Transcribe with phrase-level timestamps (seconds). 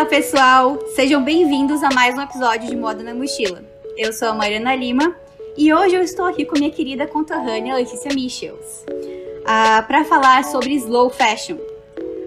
[0.00, 0.78] Olá, pessoal!
[0.96, 3.62] Sejam bem-vindos a mais um episódio de Moda na Mochila.
[3.98, 5.14] Eu sou a Mariana Lima
[5.58, 10.72] e hoje eu estou aqui com minha querida conterrânea Letícia Michels uh, para falar sobre
[10.72, 11.58] slow fashion.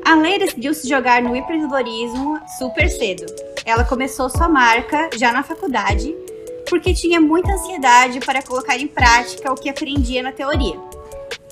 [0.06, 3.26] A Lei decidiu se jogar no empreendedorismo super cedo.
[3.66, 6.16] Ela começou sua marca já na faculdade
[6.70, 10.80] porque tinha muita ansiedade para colocar em prática o que aprendia na teoria.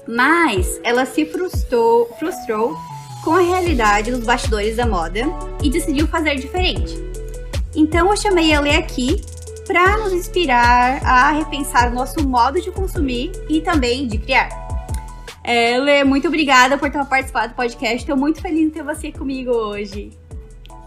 [0.08, 2.78] Mas ela se frustrou, frustrou
[3.24, 5.22] com a realidade dos bastidores da moda
[5.64, 6.96] e decidiu fazer diferente.
[7.76, 9.22] Então eu chamei a Lê aqui
[9.66, 14.50] para nos inspirar a repensar o nosso modo de consumir e também de criar.
[15.44, 17.98] É, Lê, muito obrigada por ter participado do podcast.
[17.98, 20.12] Estou muito feliz de ter você comigo hoje.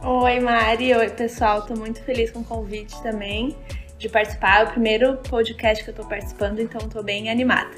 [0.03, 0.95] Oi, Mari.
[0.95, 1.61] Oi, pessoal.
[1.61, 3.57] Estou muito feliz com o convite também
[3.99, 4.61] de participar.
[4.61, 7.71] É o primeiro podcast que eu estou participando, então estou bem animada.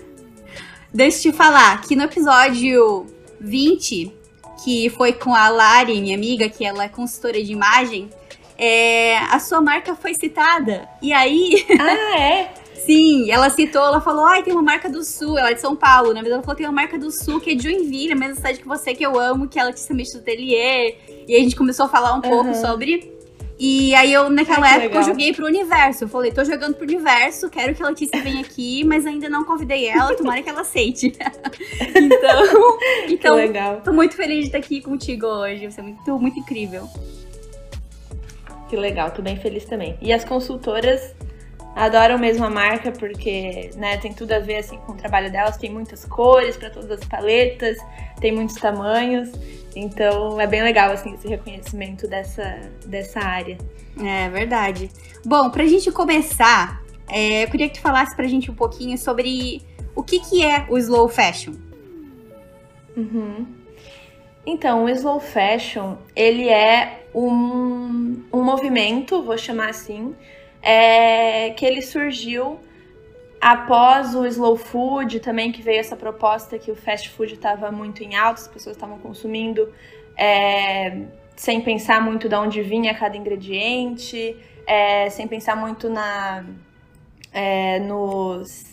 [0.92, 3.06] Deixa eu te falar que no episódio
[3.40, 4.25] 20
[4.62, 8.10] que foi com a Lari, minha amiga, que ela é consultora de imagem,
[8.58, 10.88] é, a sua marca foi citada.
[11.02, 11.64] E aí.
[11.78, 12.54] Ah, é?
[12.86, 15.74] Sim, ela citou, ela falou, ai, tem uma marca do Sul, ela é de São
[15.74, 18.16] Paulo, na verdade ela falou, tem uma marca do Sul que é de Joinville, a
[18.16, 20.96] mesma cidade que você, que eu amo, que ela te Miss do Atelier.
[21.26, 22.20] E aí a gente começou a falar um uhum.
[22.20, 23.15] pouco sobre.
[23.58, 26.04] E aí eu, naquela Ai, época, eu joguei pro universo.
[26.04, 29.44] Eu falei, tô jogando pro universo, quero que a Letícia venha aqui, mas ainda não
[29.44, 31.12] convidei ela, tomara que ela aceite.
[31.96, 33.80] então, então legal.
[33.82, 35.70] tô muito feliz de estar aqui contigo hoje.
[35.70, 36.86] Você é muito, muito incrível.
[38.68, 39.96] Que legal, tô bem feliz também.
[40.02, 41.14] E as consultoras
[41.76, 45.58] adoram mesmo a marca porque, né, tem tudo a ver assim com o trabalho delas,
[45.58, 47.76] tem muitas cores para todas as paletas,
[48.18, 49.30] tem muitos tamanhos.
[49.76, 53.58] Então é bem legal assim esse reconhecimento dessa, dessa área.
[54.02, 54.90] É verdade.
[55.22, 59.62] Bom, pra gente começar, é, eu queria que tu falasse pra gente um pouquinho sobre
[59.94, 61.54] o que, que é o slow fashion.
[62.96, 63.46] Uhum.
[64.46, 70.14] Então, o slow fashion, ele é um, um movimento, vou chamar assim,
[70.66, 72.58] é, que ele surgiu
[73.40, 78.02] após o slow food também, que veio essa proposta que o fast food estava muito
[78.02, 79.72] em alta, as pessoas estavam consumindo
[80.16, 81.02] é,
[81.36, 86.44] sem pensar muito de onde vinha cada ingrediente, é, sem pensar muito na,
[87.32, 88.64] é, nos,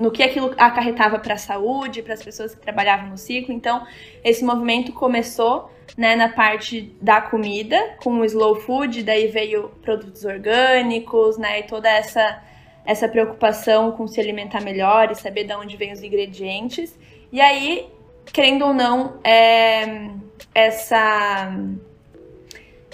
[0.00, 3.52] no que aquilo acarretava para a saúde, para as pessoas que trabalhavam no ciclo.
[3.52, 3.86] Então,
[4.24, 10.24] esse movimento começou né, na parte da comida, com o slow food, daí veio produtos
[10.24, 12.42] orgânicos, né, e toda essa
[12.82, 16.98] essa preocupação com se alimentar melhor e saber de onde vêm os ingredientes.
[17.30, 17.86] E aí,
[18.32, 20.08] querendo ou não, é,
[20.54, 21.52] essa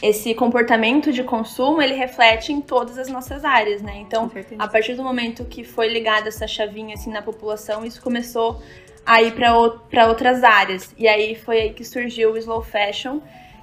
[0.02, 3.96] esse comportamento de consumo ele reflete em todas as nossas áreas, né?
[3.98, 8.62] Então, a partir do momento que foi ligada essa chavinha assim na população, isso começou
[9.04, 10.94] a ir para outras áreas.
[10.98, 13.20] E aí foi aí que surgiu o slow fashion,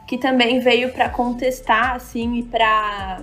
[0.08, 3.22] que também veio para contestar assim e para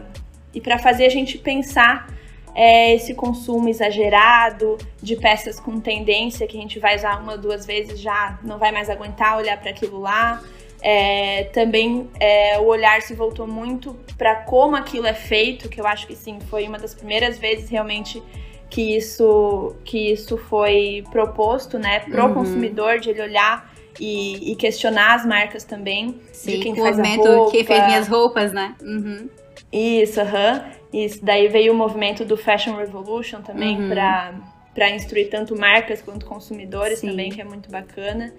[0.53, 2.09] e para fazer a gente pensar
[2.55, 7.65] é esse consumo exagerado de peças com tendência que a gente vai usar uma, duas
[7.65, 10.43] vezes já não vai mais aguentar olhar para aquilo lá.
[10.83, 15.87] É, também é, o olhar se voltou muito para como aquilo é feito, que eu
[15.87, 18.23] acho que sim, foi uma das primeiras vezes realmente
[18.71, 22.35] que isso, que isso foi proposto, né, pro uhum.
[22.35, 26.21] consumidor, de ele olhar e, e, questionar as marcas também.
[26.33, 27.51] Sim, de quem faz a roupa.
[27.51, 28.75] que fez minhas roupas, né?
[28.81, 29.29] Uhum.
[29.73, 30.65] Isso, aham.
[30.65, 30.81] Uhum.
[30.93, 33.91] Isso, daí veio o movimento do Fashion Revolution também uhum.
[33.91, 34.35] para
[34.75, 37.11] para instruir tanto marcas quanto consumidores Sim.
[37.11, 38.33] também, que é muito bacana.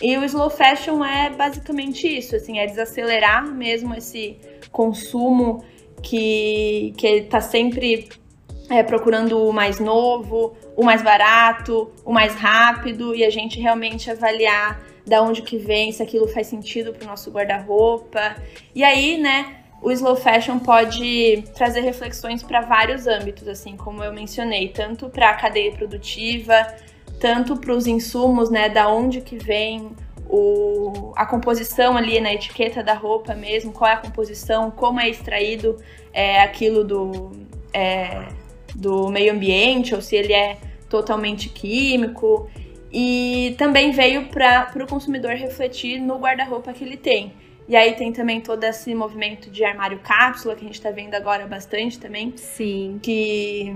[0.00, 4.36] E o slow fashion é basicamente isso, assim, é desacelerar mesmo esse
[4.70, 5.64] consumo
[6.02, 8.08] que que está sempre
[8.70, 14.10] é, procurando o mais novo, o mais barato, o mais rápido e a gente realmente
[14.10, 18.36] avaliar da onde que vem, se aquilo faz sentido para o nosso guarda-roupa.
[18.74, 24.12] E aí, né, o slow fashion pode trazer reflexões para vários âmbitos, assim como eu
[24.12, 26.54] mencionei, tanto para a cadeia produtiva,
[27.18, 29.90] tanto para os insumos, né, da onde que vem
[30.28, 35.08] o, a composição ali na etiqueta da roupa mesmo, qual é a composição, como é
[35.08, 35.76] extraído
[36.12, 37.32] é, aquilo do,
[37.74, 38.28] é,
[38.76, 40.58] do meio ambiente, ou se ele é
[40.88, 42.48] totalmente químico.
[42.92, 47.32] E também veio para o consumidor refletir no guarda-roupa que ele tem.
[47.68, 51.14] E aí tem também todo esse movimento de armário cápsula, que a gente tá vendo
[51.14, 52.32] agora bastante também.
[52.36, 52.98] Sim.
[53.02, 53.72] Que.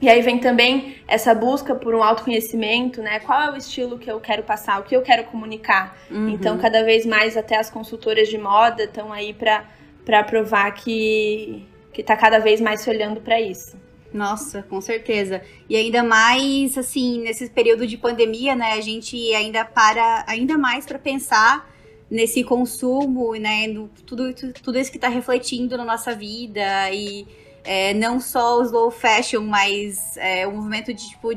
[0.00, 3.18] E aí vem também essa busca por um autoconhecimento, né?
[3.18, 5.98] Qual é o estilo que eu quero passar, o que eu quero comunicar.
[6.08, 6.28] Uhum.
[6.28, 12.02] Então, cada vez mais até as consultoras de moda estão aí para provar que, que
[12.04, 13.76] tá cada vez mais se olhando para isso.
[14.12, 15.42] Nossa, com certeza.
[15.68, 18.72] E ainda mais, assim, nesse período de pandemia, né?
[18.74, 21.68] A gente ainda para ainda mais para pensar
[22.10, 23.66] nesse consumo, né?
[23.66, 24.32] No, tudo,
[24.62, 27.26] tudo isso que está refletindo na nossa vida e
[27.64, 31.32] é, não só o slow fashion, mas é, o movimento de tipo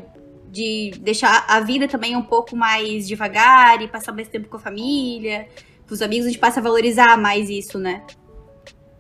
[0.49, 4.59] de deixar a vida também um pouco mais devagar e passar mais tempo com a
[4.59, 5.47] família,
[5.87, 8.03] com os amigos, a gente passa a valorizar mais isso, né?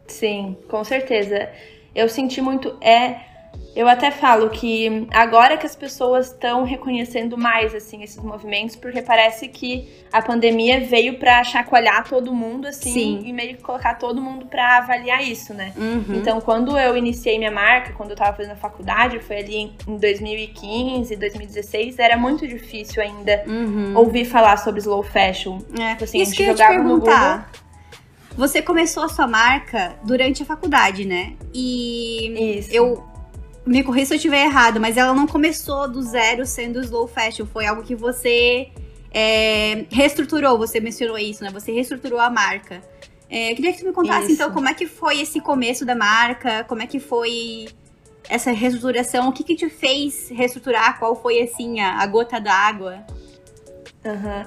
[0.07, 1.49] Sim, com certeza.
[1.93, 2.77] Eu senti muito.
[2.81, 3.30] É
[3.75, 9.01] eu até falo que agora que as pessoas estão reconhecendo mais assim esses movimentos, porque
[9.01, 13.21] parece que a pandemia veio para chacoalhar todo mundo assim Sim.
[13.23, 15.73] e meio que colocar todo mundo para avaliar isso, né?
[15.77, 16.15] Uhum.
[16.15, 19.55] Então, quando eu iniciei minha marca, quando eu tava fazendo a faculdade, foi ali
[19.87, 23.93] em 2015, 2016, era muito difícil ainda uhum.
[23.95, 25.59] ouvir falar sobre slow fashion.
[25.79, 25.91] É.
[25.91, 27.49] Tipo assim, isso que eu ia te perguntar.
[28.35, 31.33] Você começou a sua marca durante a faculdade, né?
[31.53, 32.69] E Isso.
[32.73, 33.10] eu
[33.65, 37.45] me corri se eu estiver errado, mas ela não começou do zero sendo slow fashion.
[37.45, 38.69] Foi algo que você
[39.13, 40.57] é, reestruturou.
[40.57, 41.49] Você mencionou isso, né?
[41.51, 42.81] Você reestruturou a marca.
[43.29, 44.33] É, eu queria que você me contasse, isso.
[44.33, 46.63] então, como é que foi esse começo da marca?
[46.65, 47.67] Como é que foi
[48.27, 49.29] essa reestruturação?
[49.29, 50.99] O que, que te fez reestruturar?
[50.99, 53.05] Qual foi, assim, a, a gota d'água?
[54.03, 54.45] Uhum.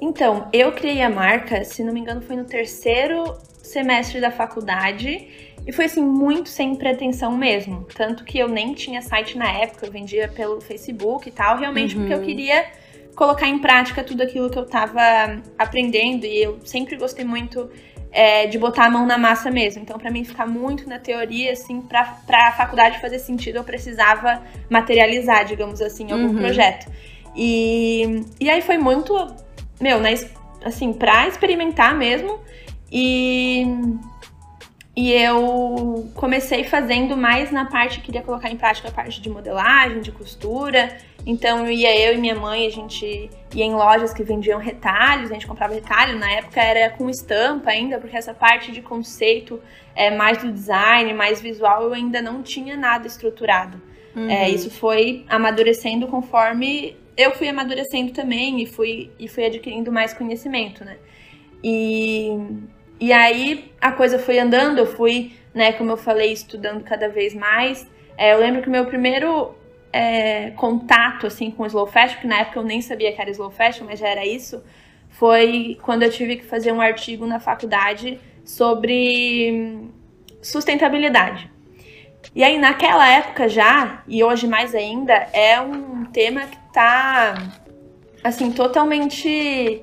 [0.00, 5.45] Então, eu criei a marca, se não me engano, foi no terceiro semestre da faculdade.
[5.66, 7.86] E foi assim, muito sem pretensão mesmo.
[7.94, 11.94] Tanto que eu nem tinha site na época, eu vendia pelo Facebook e tal, realmente
[11.94, 12.02] uhum.
[12.02, 12.24] porque eu uhum.
[12.24, 12.66] queria
[13.16, 15.00] colocar em prática tudo aquilo que eu tava
[15.58, 16.24] aprendendo.
[16.24, 17.68] E eu sempre gostei muito
[18.12, 19.82] é, de botar a mão na massa mesmo.
[19.82, 24.42] Então, para mim ficar muito na teoria, assim, pra, pra faculdade fazer sentido, eu precisava
[24.70, 26.36] materializar, digamos assim, algum uhum.
[26.36, 26.90] projeto.
[27.34, 29.14] E, e aí foi muito,
[29.80, 30.14] meu, né,
[30.64, 32.38] assim, pra experimentar mesmo.
[32.90, 33.66] E
[34.96, 40.00] e eu comecei fazendo mais na parte, queria colocar em prática a parte de modelagem,
[40.00, 40.96] de costura.
[41.26, 45.30] Então eu ia eu e minha mãe, a gente ia em lojas que vendiam retalhos,
[45.30, 46.18] a gente comprava retalho.
[46.18, 49.60] Na época era com estampa ainda, porque essa parte de conceito,
[49.94, 53.78] é, mais do design, mais visual, eu ainda não tinha nada estruturado.
[54.14, 54.30] Uhum.
[54.30, 60.14] É, isso foi amadurecendo conforme eu fui amadurecendo também e fui, e fui adquirindo mais
[60.14, 60.96] conhecimento, né?
[61.62, 62.30] E
[62.98, 67.34] e aí a coisa foi andando, eu fui, né, como eu falei, estudando cada vez
[67.34, 67.86] mais.
[68.16, 69.54] É, eu lembro que o meu primeiro
[69.92, 73.50] é, contato assim com slow fashion, que na época eu nem sabia que era slow
[73.50, 74.62] fashion, mas já era isso,
[75.10, 79.88] foi quando eu tive que fazer um artigo na faculdade sobre
[80.42, 81.50] sustentabilidade.
[82.34, 87.34] E aí naquela época já, e hoje mais ainda, é um tema que tá
[88.22, 89.82] assim totalmente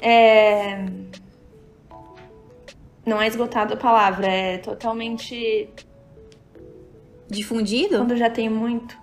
[0.00, 0.84] é,
[3.06, 5.68] não é esgotado a palavra, é totalmente.
[7.28, 7.98] Difundido?
[7.98, 8.98] Quando já tem muito.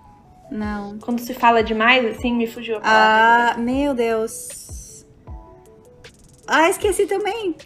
[0.50, 0.98] Não.
[0.98, 3.54] Quando se fala demais, assim, me fugiu a palavra.
[3.54, 5.06] Ah, meu Deus.
[6.46, 7.56] Ah, esqueci também.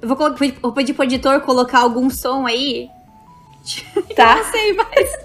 [0.00, 0.16] Eu vou,
[0.62, 2.88] vou pedir pro editor colocar algum som aí.
[4.14, 4.36] Tá.
[4.36, 5.18] não sei mais.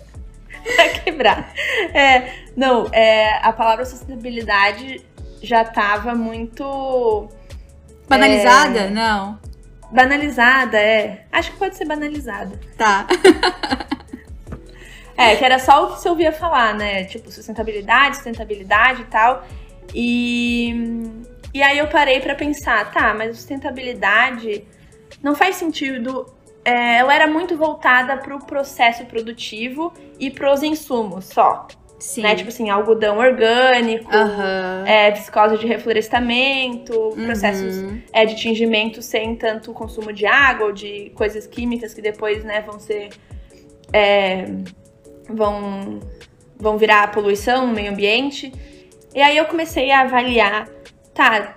[0.76, 1.54] pra quebrar.
[1.94, 5.06] É, não, é, a palavra sustentabilidade
[5.42, 7.30] já tava muito.
[8.10, 8.80] Banalizada?
[8.80, 8.90] É...
[8.90, 9.40] Não.
[9.92, 11.26] Banalizada, é.
[11.32, 12.60] Acho que pode ser banalizada.
[12.78, 13.08] Tá.
[15.18, 17.04] é, que era só o que você ouvia falar, né?
[17.06, 19.46] Tipo, sustentabilidade, sustentabilidade e tal.
[19.94, 20.74] E,
[21.54, 24.66] e aí eu parei para pensar, tá, mas sustentabilidade
[25.22, 26.26] não faz sentido.
[26.64, 31.68] É, ela era muito voltada para o processo produtivo e para os insumos só.
[32.02, 32.24] Sim.
[32.24, 32.34] Né?
[32.34, 34.86] Tipo assim, algodão orgânico, uhum.
[34.88, 37.26] é, viscose de reflorestamento, uhum.
[37.26, 42.44] processos é, de tingimento sem tanto consumo de água ou de coisas químicas que depois
[42.44, 43.10] né, vão ser.
[43.94, 44.46] É,
[45.30, 46.00] vão,
[46.58, 48.52] vão virar poluição no meio ambiente.
[49.14, 50.68] E aí eu comecei a avaliar,
[51.14, 51.56] tá,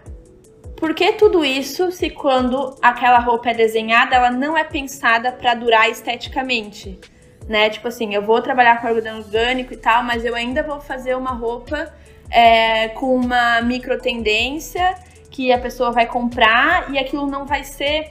[0.77, 5.55] por que tudo isso se quando aquela roupa é desenhada, ela não é pensada para
[5.55, 7.01] durar esteticamente?
[7.49, 7.71] Né?
[7.71, 11.15] Tipo assim, eu vou trabalhar com algodão orgânico e tal, mas eu ainda vou fazer
[11.15, 11.93] uma roupa
[12.31, 14.95] é, com uma micro tendência
[15.31, 18.11] que a pessoa vai comprar e aquilo não vai ser.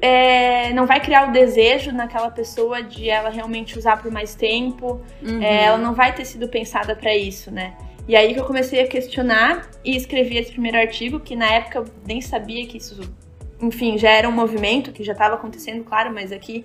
[0.00, 5.00] É, não vai criar o desejo naquela pessoa de ela realmente usar por mais tempo.
[5.22, 5.42] Uhum.
[5.42, 7.74] É, ela não vai ter sido pensada para isso, né?
[8.08, 11.78] E aí que eu comecei a questionar e escrevi esse primeiro artigo, que na época
[11.78, 13.00] eu nem sabia que isso,
[13.60, 16.64] enfim, já era um movimento que já estava acontecendo, claro, mas aqui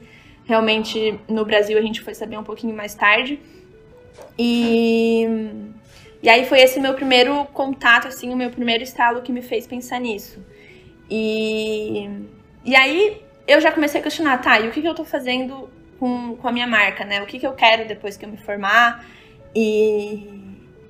[0.51, 3.39] Realmente, no Brasil, a gente foi saber um pouquinho mais tarde.
[4.38, 5.25] E,
[6.22, 9.65] e aí foi esse meu primeiro contato, assim, o meu primeiro estalo que me fez
[9.65, 10.46] pensar nisso.
[11.10, 12.10] E,
[12.65, 15.70] e aí eu já comecei a questionar, tá, e o que, que eu tô fazendo
[15.98, 17.22] com, com a minha marca, né?
[17.22, 19.05] O que, que eu quero depois que eu me formar?
[19.55, 20.27] E,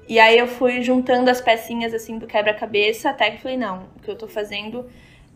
[0.09, 4.01] e aí eu fui juntando as pecinhas assim do quebra-cabeça, até que falei, não, o
[4.01, 4.89] que eu tô fazendo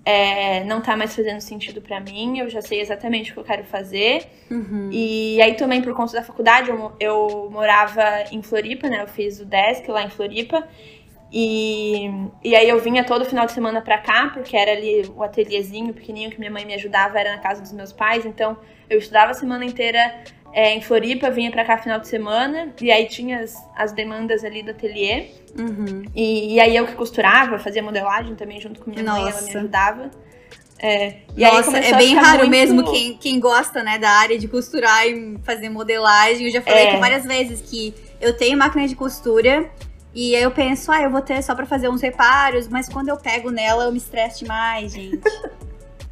[0.06, 3.44] é, não tá mais fazendo sentido para mim, eu já sei exatamente o que eu
[3.44, 4.28] quero fazer.
[4.52, 4.90] Uhum.
[4.92, 9.02] E aí também por conta da faculdade, eu, eu morava em Floripa, né?
[9.02, 10.68] Eu fiz o desk lá em Floripa.
[11.34, 12.06] E,
[12.44, 15.92] e aí eu vinha todo final de semana pra cá, porque era ali o ateliêzinho
[15.92, 18.26] pequenininho que minha mãe me ajudava, era na casa dos meus pais.
[18.26, 18.56] Então
[18.88, 20.24] eu estudava a semana inteira
[20.56, 24.42] é, em Floripa, vinha pra cá final de semana, e aí tinha as, as demandas
[24.42, 25.32] ali do ateliê.
[25.60, 26.04] Uhum.
[26.16, 29.22] E, e, aí eu que costurava, fazia modelagem também junto com minha Nossa.
[29.22, 30.12] mãe, ela me ajudava.
[30.80, 32.52] É, e Nossa, é bem raro muito...
[32.52, 36.46] mesmo quem, quem gosta, né, da área de costurar e fazer modelagem.
[36.46, 36.90] Eu já falei é.
[36.92, 39.70] aqui várias vezes que eu tenho máquina de costura
[40.14, 43.10] e aí eu penso, ah, eu vou ter só pra fazer uns reparos, mas quando
[43.10, 45.20] eu pego nela eu me estresso demais, gente.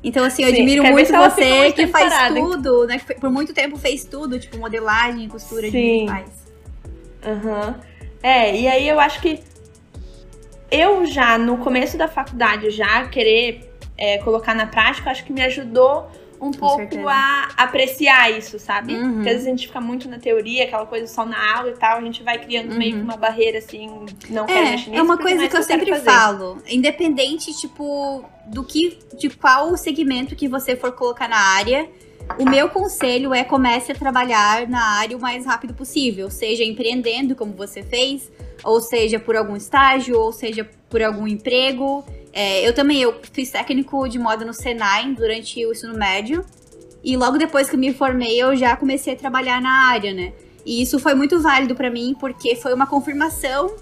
[0.04, 3.00] Então, assim, eu Sim, admiro muito você que faz parada, tudo, né?
[3.00, 6.06] Que por muito tempo fez tudo, tipo, modelagem, costura, Sim.
[6.06, 6.30] de faz.
[7.26, 7.68] Aham.
[7.68, 7.74] Uhum.
[8.22, 9.42] É, e aí eu acho que
[10.72, 15.42] eu já, no começo da faculdade, já querer é, colocar na prática, acho que me
[15.44, 16.10] ajudou
[16.44, 17.10] um Com pouco certeza.
[17.10, 18.96] a apreciar isso, sabe?
[18.96, 19.14] Uhum.
[19.16, 21.74] Porque às vezes a gente fica muito na teoria, aquela coisa só na aula e
[21.74, 22.78] tal, a gente vai criando uhum.
[22.78, 24.94] meio que uma barreira assim, não é, mexer nisso.
[24.94, 30.48] É uma coisa que eu sempre falo, independente, tipo, do que, de qual segmento que
[30.48, 31.90] você for colocar na área,
[32.40, 37.36] o meu conselho é comece a trabalhar na área o mais rápido possível, seja empreendendo,
[37.36, 38.32] como você fez,
[38.64, 42.04] ou seja por algum estágio, ou seja por algum emprego.
[42.34, 46.44] É, eu também eu fiz técnico de moda no Senai durante o ensino médio.
[47.04, 50.34] E logo depois que me formei, eu já comecei a trabalhar na área, né?
[50.66, 53.76] E isso foi muito válido para mim, porque foi uma confirmação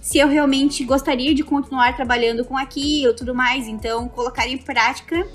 [0.00, 3.66] se eu realmente gostaria de continuar trabalhando com aquilo tudo mais.
[3.66, 5.26] Então, colocar em prática,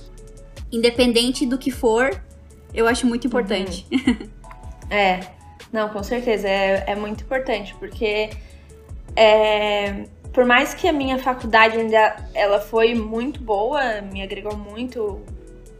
[0.71, 2.09] independente do que for,
[2.73, 3.85] eu acho muito importante.
[3.91, 4.29] Uhum.
[4.89, 5.19] é,
[5.71, 6.47] não, com certeza.
[6.47, 8.29] É, é muito importante, porque
[9.15, 15.21] é, por mais que a minha faculdade ainda ela foi muito boa, me agregou muito,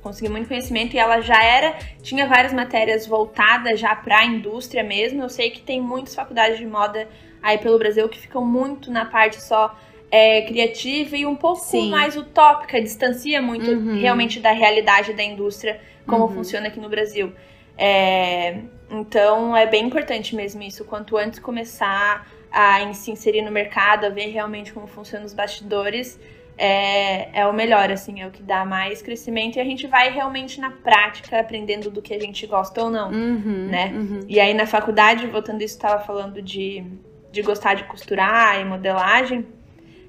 [0.02, 4.84] consegui muito conhecimento e ela já era, tinha várias matérias voltadas já para a indústria
[4.84, 5.24] mesmo.
[5.24, 7.08] Eu sei que tem muitas faculdades de moda
[7.42, 9.76] aí pelo Brasil que ficam muito na parte só
[10.12, 11.90] é, criativa e um pouco Sim.
[11.90, 14.00] mais utópica, distancia muito uhum.
[14.00, 16.36] realmente da realidade da indústria, como uhum.
[16.36, 17.34] funciona aqui no Brasil.
[17.76, 18.60] É,
[18.92, 24.10] então é bem importante mesmo isso, quanto antes começar a se inserir no mercado, a
[24.10, 26.20] ver realmente como funcionam os bastidores,
[26.56, 30.12] é, é o melhor, assim, é o que dá mais crescimento e a gente vai
[30.12, 33.92] realmente na prática aprendendo do que a gente gosta ou não, uhum, né?
[33.96, 34.20] Uhum.
[34.30, 36.84] E aí na faculdade, voltando isso, estava falando de,
[37.32, 39.48] de gostar de costurar e modelagem.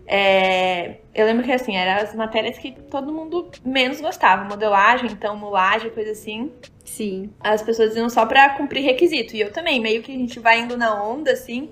[0.07, 5.35] É, eu lembro que assim, eram as matérias que todo mundo menos gostava, modelagem, então
[5.35, 6.53] mulagem, coisa assim.
[6.85, 7.31] Sim.
[7.41, 9.35] As pessoas iam só para cumprir requisito.
[9.35, 11.71] E eu também, meio que a gente vai indo na onda, assim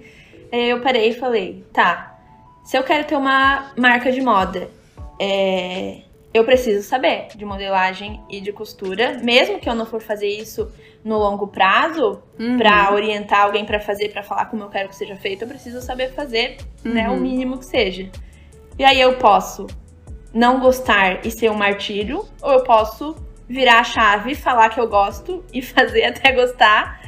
[0.59, 2.19] eu parei e falei, tá,
[2.65, 4.69] se eu quero ter uma marca de moda,
[5.19, 10.29] é, eu preciso saber de modelagem e de costura, mesmo que eu não for fazer
[10.29, 10.71] isso
[11.05, 12.57] no longo prazo, uhum.
[12.57, 15.81] para orientar alguém para fazer, para falar como eu quero que seja feito, eu preciso
[15.81, 16.93] saber fazer, uhum.
[16.93, 17.21] né, o uhum.
[17.21, 18.09] mínimo que seja.
[18.79, 19.67] E aí eu posso
[20.33, 23.17] não gostar e ser um martírio, ou eu posso
[23.49, 27.02] virar a chave, falar que eu gosto e fazer até gostar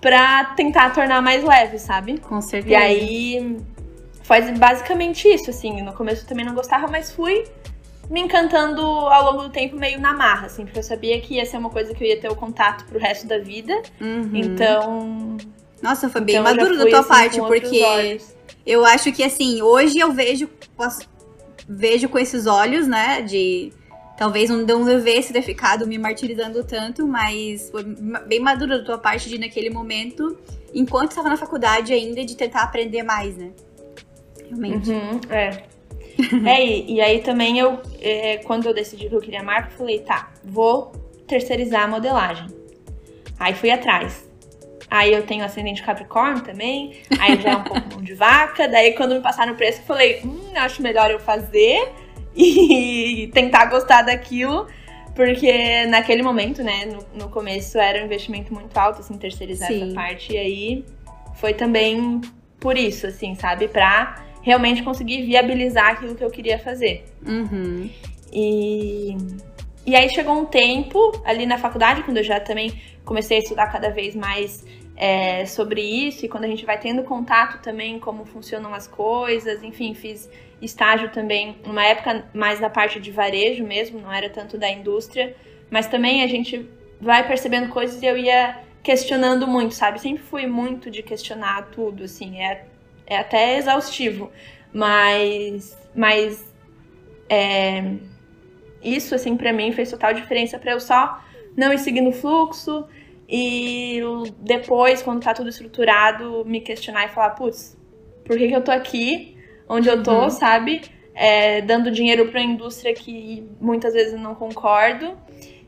[0.00, 2.18] pra tentar tornar mais leve, sabe?
[2.18, 2.72] Com certeza.
[2.72, 3.56] E aí
[4.22, 5.82] foi basicamente isso, assim.
[5.82, 7.44] No começo eu também não gostava, mas fui
[8.08, 11.46] me encantando ao longo do tempo meio na marra, assim, porque eu sabia que ia
[11.46, 13.80] ser uma coisa que eu ia ter o contato pro resto da vida.
[14.00, 14.30] Uhum.
[14.34, 15.36] Então.
[15.80, 18.20] Nossa, foi bem então maduro da tua assim, parte, porque
[18.66, 21.08] eu acho que assim, hoje eu vejo, posso,
[21.68, 23.72] vejo com esses olhos, né, de
[24.20, 27.82] Talvez não devesse ter ficado me martirizando tanto, mas foi
[28.26, 30.38] bem madura da tua parte de naquele momento,
[30.74, 33.50] enquanto estava na faculdade ainda, de tentar aprender mais, né?
[34.46, 34.90] Realmente.
[34.90, 35.62] Uhum, é.
[36.46, 39.78] é, e, e, aí também eu, é, quando eu decidi que eu queria marca, eu
[39.78, 40.92] falei, tá, vou
[41.26, 42.48] terceirizar a modelagem.
[43.38, 44.28] Aí fui atrás.
[44.90, 48.68] Aí eu tenho ascendente Capricórnio também, aí já é um pouco de vaca.
[48.68, 51.90] Daí quando me passaram o preço, eu falei, hum, acho melhor eu fazer
[52.34, 54.66] e tentar gostar daquilo,
[55.14, 59.84] porque naquele momento, né, no, no começo era um investimento muito alto, assim, terceirizar Sim.
[59.84, 60.84] essa parte, e aí
[61.34, 62.20] foi também
[62.58, 67.04] por isso, assim, sabe, pra realmente conseguir viabilizar aquilo que eu queria fazer.
[67.26, 67.90] Uhum.
[68.32, 69.16] E,
[69.86, 72.72] e aí chegou um tempo ali na faculdade, quando eu já também
[73.04, 74.64] comecei a estudar cada vez mais
[74.96, 79.62] é, sobre isso, e quando a gente vai tendo contato também como funcionam as coisas,
[79.62, 80.28] enfim, fiz
[80.60, 85.34] estágio também, uma época mais da parte de varejo mesmo, não era tanto da indústria,
[85.70, 86.68] mas também a gente
[87.00, 90.00] vai percebendo coisas e eu ia questionando muito, sabe?
[90.00, 92.66] Sempre fui muito de questionar tudo, assim, é,
[93.06, 94.30] é até exaustivo.
[94.72, 96.52] Mas, mas
[97.28, 97.94] é,
[98.82, 101.22] isso, assim, para mim fez total diferença para eu só
[101.56, 102.86] não ir seguindo o fluxo
[103.28, 104.00] e
[104.38, 107.76] depois, quando tá tudo estruturado, me questionar e falar, putz,
[108.24, 109.36] por que, que eu tô aqui,
[109.70, 110.30] onde eu tô, uhum.
[110.30, 110.82] sabe?
[111.14, 115.16] É, dando dinheiro para a indústria que muitas vezes não concordo.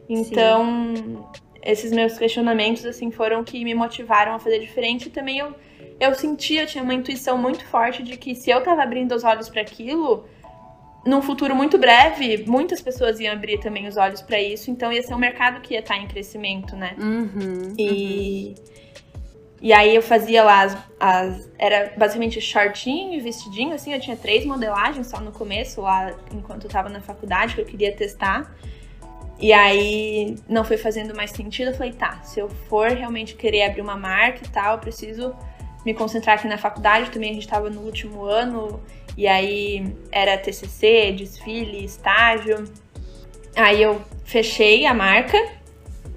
[0.09, 1.18] Então, Sim.
[1.62, 5.06] esses meus questionamentos, assim, foram que me motivaram a fazer diferente.
[5.06, 5.54] E também eu,
[6.00, 9.23] eu sentia, eu tinha uma intuição muito forte de que se eu tava abrindo os
[9.23, 10.25] olhos para aquilo,
[11.06, 15.02] num futuro muito breve, muitas pessoas iam abrir também os olhos para isso, então ia
[15.02, 16.97] ser um mercado que ia estar tá em crescimento, né?
[17.00, 18.81] Uhum, e, uhum.
[19.62, 24.16] E aí eu fazia lá as, as, Era basicamente shortinho e vestidinho, assim, eu tinha
[24.16, 28.52] três modelagens só no começo, lá enquanto eu tava na faculdade, que eu queria testar.
[29.38, 33.62] E aí não foi fazendo mais sentido, eu falei, tá, se eu for realmente querer
[33.62, 35.33] abrir uma marca e tal, eu preciso
[35.87, 38.81] me concentrar aqui na faculdade, também a gente estava no último ano,
[39.16, 42.64] e aí era TCC, desfile, estágio.
[43.54, 45.38] Aí eu fechei a marca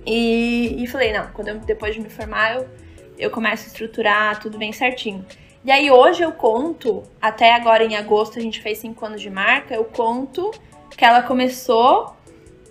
[0.06, 2.68] e, e falei, não, quando eu, depois de me formar, eu,
[3.18, 5.26] eu começo a estruturar tudo bem certinho.
[5.64, 9.30] E aí hoje eu conto, até agora em agosto a gente fez cinco anos de
[9.30, 10.52] marca, eu conto
[10.96, 12.16] que ela começou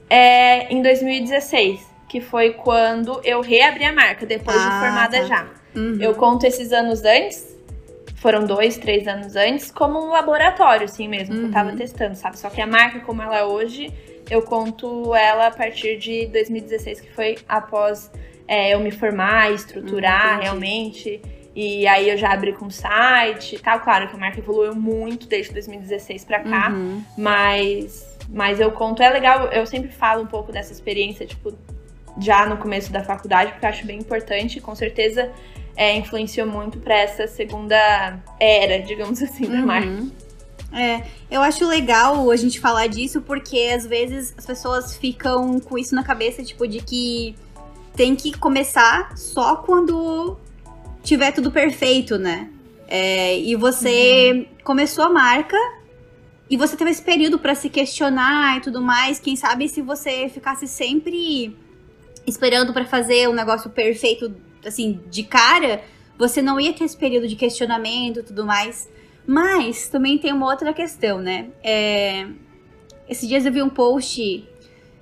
[0.08, 5.24] é, em 2016, que foi quando eu reabri a marca, depois ah, de formada tá.
[5.24, 5.46] já.
[5.74, 5.98] Uhum.
[6.00, 7.58] Eu conto esses anos antes,
[8.16, 11.40] foram dois, três anos antes, como um laboratório, assim mesmo, uhum.
[11.40, 11.76] que eu tava uhum.
[11.76, 12.38] testando, sabe?
[12.38, 13.92] Só que a marca como ela é hoje,
[14.30, 18.10] eu conto ela a partir de 2016, que foi após
[18.46, 21.20] é, eu me formar, estruturar uhum, realmente.
[21.56, 23.80] E aí eu já abri com site e tal.
[23.80, 27.02] Claro que a marca evoluiu muito desde 2016 para cá, uhum.
[27.16, 29.02] mas, mas eu conto.
[29.02, 31.52] É legal, eu sempre falo um pouco dessa experiência, tipo,
[32.18, 34.60] já no começo da faculdade, porque eu acho bem importante.
[34.60, 35.30] Com certeza
[35.76, 39.66] é, influenciou muito para essa segunda era, digamos assim, da uhum.
[39.66, 40.06] marca.
[40.72, 45.78] É, eu acho legal a gente falar disso porque às vezes as pessoas ficam com
[45.78, 47.36] isso na cabeça, tipo, de que
[47.96, 50.36] tem que começar só quando
[51.02, 52.50] tiver tudo perfeito, né?
[52.88, 54.46] É, e você uhum.
[54.64, 55.56] começou a marca
[56.48, 59.18] e você teve esse período para se questionar e tudo mais.
[59.18, 61.56] Quem sabe se você ficasse sempre
[62.26, 65.82] esperando para fazer um negócio perfeito assim, de cara,
[66.18, 68.88] você não ia ter esse período de questionamento e tudo mais.
[69.26, 71.48] Mas também tem uma outra questão, né?
[71.62, 72.26] É,
[73.08, 74.46] esses dias eu vi um post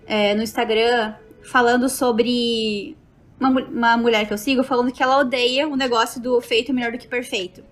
[0.06, 2.96] é, no Instagram falando sobre
[3.38, 6.92] uma, uma mulher que eu sigo falando que ela odeia o negócio do feito melhor
[6.92, 7.62] do que perfeito.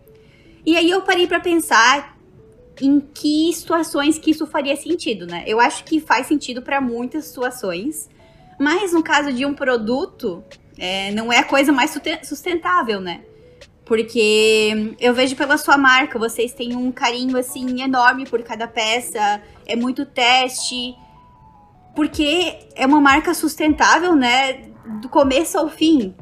[0.64, 2.18] E aí eu parei para pensar
[2.80, 5.44] em que situações que isso faria sentido, né?
[5.46, 8.08] Eu acho que faz sentido para muitas situações,
[8.58, 10.42] mas no caso de um produto,
[10.78, 13.22] é, não é a coisa mais sustentável, né?
[13.84, 19.42] Porque eu vejo pela sua marca, vocês têm um carinho assim enorme por cada peça,
[19.66, 20.94] é muito teste.
[21.94, 24.64] Porque é uma marca sustentável, né?
[25.00, 26.14] Do começo ao fim.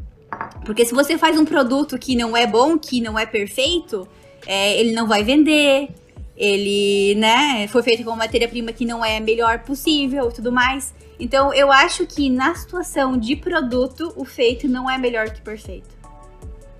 [0.64, 4.09] Porque se você faz um produto que não é bom, que não é perfeito,
[4.46, 5.88] é, ele não vai vender.
[6.37, 10.94] Ele, né, foi feito com matéria-prima que não é a melhor possível e tudo mais.
[11.18, 15.97] Então, eu acho que na situação de produto, o feito não é melhor que perfeito.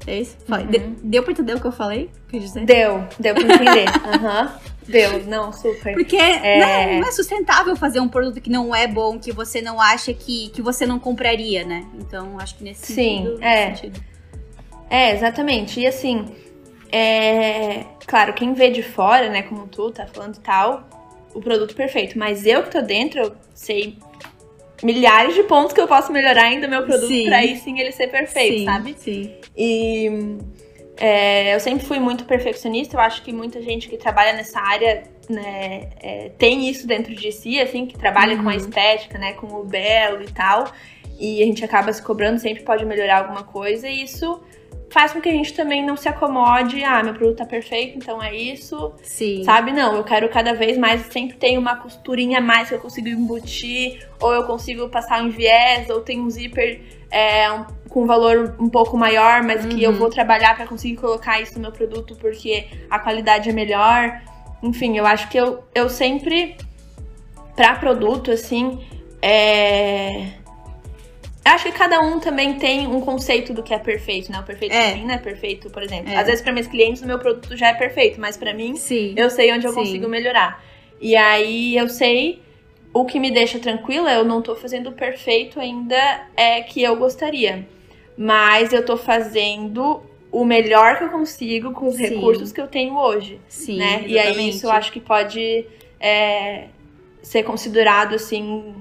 [0.09, 0.39] É isso?
[0.49, 0.97] Uhum.
[1.03, 2.11] Deu pra entender o que eu falei?
[2.65, 3.85] Deu, deu pra entender.
[4.09, 4.43] Aham.
[4.43, 4.69] uhum.
[4.89, 5.93] Deu, não, super.
[5.93, 6.95] Porque é...
[6.95, 10.15] Não, não, é sustentável fazer um produto que não é bom, que você não acha
[10.15, 11.85] que, que você não compraria, né?
[11.99, 13.45] Então, acho que nesse Sim, sentido.
[13.45, 13.75] É.
[13.75, 14.01] Sentido.
[14.89, 15.79] É, exatamente.
[15.79, 16.25] E assim,
[16.91, 17.85] é...
[18.07, 20.89] claro, quem vê de fora, né, como tu tá falando tal,
[21.35, 22.19] o produto perfeito.
[22.19, 23.99] Mas eu que tô dentro, eu sei
[24.83, 27.27] milhares de pontos que eu posso melhorar ainda meu produto sim.
[27.27, 28.95] pra aí sim ele ser perfeito, sim, sabe?
[28.99, 29.35] Sim.
[29.57, 30.39] E
[30.97, 35.05] é, eu sempre fui muito perfeccionista, eu acho que muita gente que trabalha nessa área
[35.29, 38.43] né, é, tem isso dentro de si, assim, que trabalha uhum.
[38.43, 38.59] com a uhum.
[38.59, 40.73] estética, né, com o belo e tal.
[41.19, 44.41] E a gente acaba se cobrando, sempre pode melhorar alguma coisa, e isso
[44.91, 48.23] faz com que a gente também não se acomode, ah, meu produto tá perfeito, então
[48.23, 48.95] é isso.
[49.03, 49.45] Sim.
[49.45, 49.73] Sabe?
[49.73, 53.09] Não, eu quero cada vez mais, sempre tem uma costurinha a mais que eu consigo
[53.09, 58.57] embutir, ou eu consigo passar um viés, ou tem um zíper é, um, com valor
[58.59, 59.71] um pouco maior, mas uhum.
[59.71, 59.97] que eu uhum.
[59.97, 64.23] vou trabalhar para conseguir colocar isso no meu produto porque a qualidade é melhor.
[64.63, 66.57] Enfim, eu acho que eu, eu sempre,
[67.55, 68.81] para produto, assim,
[69.23, 70.39] é
[71.55, 74.41] acho que cada um também tem um conceito do que é perfeito, né?
[74.41, 74.91] O perfeito é.
[74.91, 76.11] pra mim não é perfeito, por exemplo.
[76.11, 76.17] É.
[76.17, 79.15] Às vezes, para meus clientes, o meu produto já é perfeito, mas para mim, Sim.
[79.17, 79.81] eu sei onde eu Sim.
[79.81, 80.65] consigo melhorar.
[81.01, 82.43] E aí eu sei
[82.93, 86.97] o que me deixa tranquila, eu não tô fazendo o perfeito ainda é que eu
[86.97, 87.67] gostaria.
[88.17, 92.03] Mas eu tô fazendo o melhor que eu consigo com os Sim.
[92.15, 94.05] recursos que eu tenho hoje, Sim, né?
[94.07, 95.65] E aí isso eu acho que pode
[96.01, 96.67] é,
[97.23, 98.75] ser considerado assim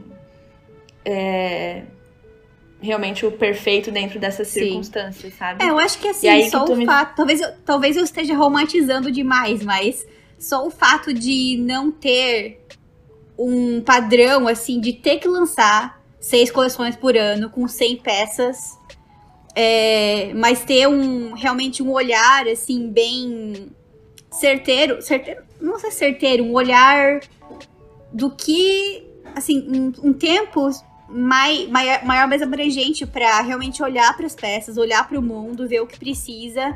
[1.06, 1.84] é,
[2.82, 4.62] realmente o perfeito dentro dessas Sim.
[4.62, 5.64] circunstâncias, sabe?
[5.64, 7.16] É, eu acho que assim, só que o me- fato.
[7.16, 10.06] Talvez eu, talvez eu esteja romantizando demais, mas
[10.40, 12.62] só o fato de não ter
[13.38, 18.78] um padrão, assim, de ter que lançar seis coleções por ano com 100 peças.
[19.56, 23.70] é, mas ter um realmente um olhar, assim, bem
[24.32, 25.02] certeiro.
[25.02, 27.20] certeiro não sei certeiro, um olhar
[28.14, 29.04] do que.
[29.36, 30.70] Assim, um, um tempo
[31.10, 35.88] mai, maior, maior, mais abrangente pra realmente olhar pras peças, olhar pro mundo, ver o
[35.88, 36.76] que precisa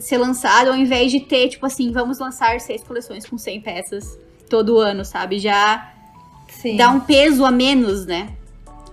[0.00, 4.18] ser lançado, ao invés de ter, tipo assim, vamos lançar seis coleções com 100 peças
[4.48, 5.38] todo ano, sabe?
[5.38, 5.92] Já
[6.48, 6.76] Sim.
[6.76, 8.30] dá um peso a menos, né?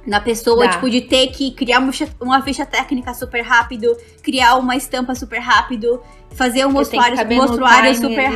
[0.06, 0.72] Na pessoa, Dá.
[0.74, 5.14] tipo, de ter que criar uma ficha, uma ficha técnica super rápido, criar uma estampa
[5.14, 8.36] super rápido, fazer um mostruário, mostruário super ali,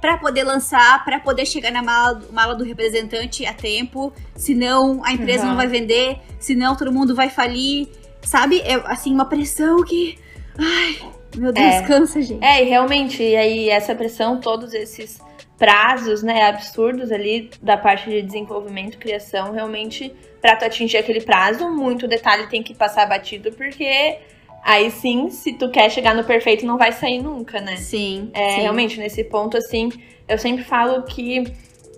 [0.00, 5.12] Pra poder lançar, pra poder chegar na mala, mala do representante a tempo, senão a
[5.12, 5.50] empresa Uhum.
[5.50, 7.88] não vai vender, senão todo mundo vai falir,
[8.22, 8.60] sabe?
[8.60, 10.18] É, assim, uma pressão que...
[10.58, 10.98] Ai,
[11.36, 11.82] meu Deus, É.
[11.82, 12.44] cansa, gente.
[12.44, 15.20] É, e realmente, e aí essa pressão, todos esses
[15.58, 20.10] prazos, né, absurdos ali da parte de desenvolvimento, criação, realmente,
[20.40, 24.16] pra tu atingir aquele prazo, muito detalhe tem que passar batido, porque
[24.62, 27.76] aí sim, se tu quer chegar no perfeito, não vai sair nunca, né?
[27.76, 28.60] Sim, É, sim.
[28.62, 29.90] realmente, nesse ponto, assim,
[30.28, 31.44] eu sempre falo que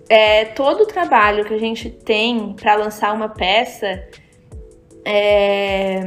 [0.09, 4.03] é, todo o trabalho que a gente tem pra lançar uma peça,
[5.05, 6.03] é,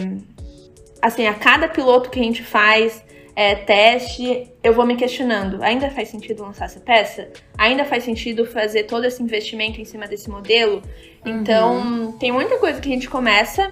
[1.00, 5.90] assim, a cada piloto que a gente faz, é, teste, eu vou me questionando, ainda
[5.90, 7.28] faz sentido lançar essa peça?
[7.58, 10.82] Ainda faz sentido fazer todo esse investimento em cima desse modelo?
[11.24, 13.70] Então, tem muita coisa que a gente começa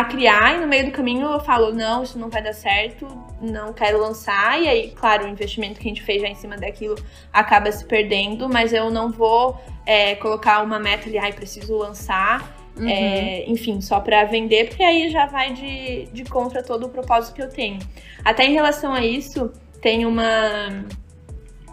[0.00, 3.06] a criar e no meio do caminho eu falo, não, isso não vai dar certo,
[3.40, 4.60] não quero lançar.
[4.60, 6.96] E aí, claro, o investimento que a gente fez já em cima daquilo
[7.32, 12.58] acaba se perdendo, mas eu não vou é, colocar uma meta ali, ai, preciso lançar.
[12.76, 12.88] Uhum.
[12.88, 17.32] É, enfim, só pra vender, porque aí já vai de, de contra todo o propósito
[17.32, 17.78] que eu tenho.
[18.24, 20.84] Até em relação a isso, tem uma,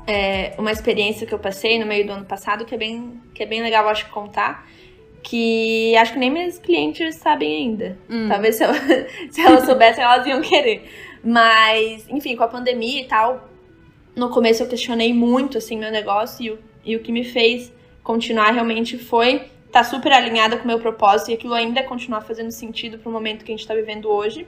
[0.05, 3.41] é, uma experiência que eu passei no meio do ano passado que é bem, que
[3.41, 4.67] é bem legal, acho, contar.
[5.23, 7.97] Que acho que nem meus clientes sabem ainda.
[8.09, 8.27] Hum.
[8.27, 8.69] Talvez se, eu,
[9.29, 10.89] se elas soubessem, elas iam querer.
[11.23, 13.49] Mas, enfim, com a pandemia e tal,
[14.15, 16.43] no começo eu questionei muito, assim, meu negócio.
[16.43, 17.71] E o, e o que me fez
[18.03, 22.51] continuar realmente foi estar super alinhada com o meu propósito e aquilo ainda continuar fazendo
[22.51, 24.47] sentido pro momento que a gente tá vivendo hoje.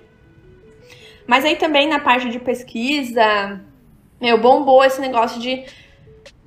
[1.25, 3.61] Mas aí também na parte de pesquisa,
[4.19, 5.63] meu, bombou esse negócio de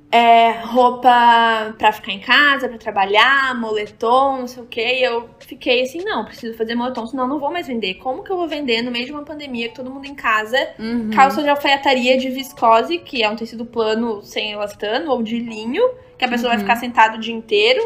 [0.09, 4.81] é, roupa pra ficar em casa, pra trabalhar, moletom, não sei o que.
[4.81, 7.95] E eu fiquei assim, não, preciso fazer moletom, senão não vou mais vender.
[7.95, 10.57] Como que eu vou vender no meio de uma pandemia, que todo mundo em casa,
[10.79, 11.09] Uhum.
[11.13, 15.83] calça de alfaiataria de viscose, que é um tecido plano sem elastano, ou de linho,
[16.17, 16.63] que a pessoa vai Uhum.
[16.63, 17.81] ficar sentada o dia inteiro.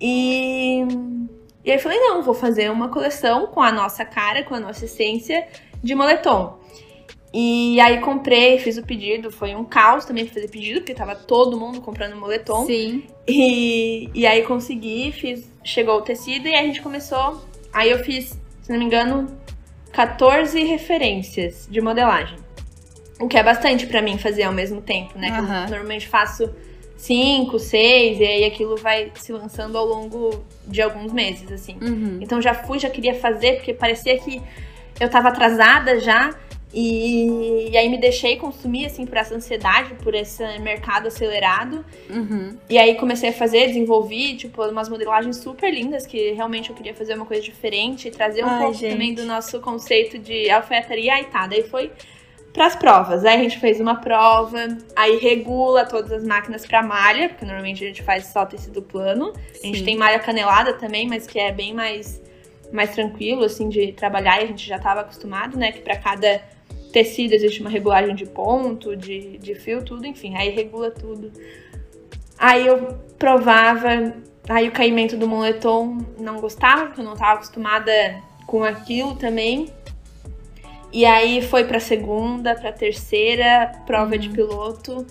[0.00, 0.80] E...
[1.64, 4.84] e aí falei, não, vou fazer uma coleção com a nossa cara, com a nossa
[4.84, 5.46] essência
[5.82, 6.58] de moletom.
[7.32, 11.58] E aí comprei, fiz o pedido, foi um caos também fazer pedido, porque tava todo
[11.58, 12.66] mundo comprando moletom.
[12.66, 13.04] Sim.
[13.26, 17.42] E, e aí consegui, fiz, chegou o tecido e aí a gente começou.
[17.72, 19.34] Aí eu fiz, se não me engano,
[19.92, 22.36] 14 referências de modelagem.
[23.18, 25.30] O que é bastante pra mim fazer ao mesmo tempo, né?
[25.30, 26.52] Que eu normalmente faço
[26.96, 31.76] 5, 6, e aí aquilo vai se lançando ao longo de alguns meses, assim.
[31.80, 32.18] Uhum.
[32.20, 34.42] Então já fui, já queria fazer, porque parecia que
[35.00, 36.34] eu tava atrasada já.
[36.74, 41.84] E, e aí me deixei consumir, assim, por essa ansiedade, por esse mercado acelerado.
[42.08, 42.56] Uhum.
[42.68, 46.94] E aí comecei a fazer, desenvolvi, tipo, umas modelagens super lindas, que realmente eu queria
[46.94, 48.92] fazer uma coisa diferente, e trazer um Ai, pouco gente.
[48.92, 51.14] também do nosso conceito de alfaiataria.
[51.14, 51.90] Aí tá, daí foi
[52.54, 53.24] pras provas.
[53.24, 54.58] Aí a gente fez uma prova,
[54.96, 59.34] aí regula todas as máquinas pra malha, porque normalmente a gente faz só tecido plano.
[59.62, 59.84] A gente Sim.
[59.84, 62.22] tem malha canelada também, mas que é bem mais,
[62.72, 64.40] mais tranquilo, assim, de trabalhar.
[64.40, 66.40] E a gente já tava acostumado, né, que pra cada
[66.92, 70.36] tecido existe uma regulagem de ponto, de, de fio, tudo, enfim.
[70.36, 71.32] Aí regula tudo.
[72.38, 74.14] Aí eu provava,
[74.48, 77.92] aí o caimento do moletom não gostava, porque eu não tava acostumada
[78.46, 79.70] com aquilo também.
[80.92, 85.06] E aí foi pra segunda, pra terceira prova de piloto.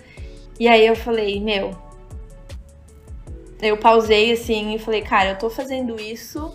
[0.59, 1.75] E aí eu falei, meu.
[3.59, 6.53] Eu pausei assim e falei, cara, eu tô fazendo isso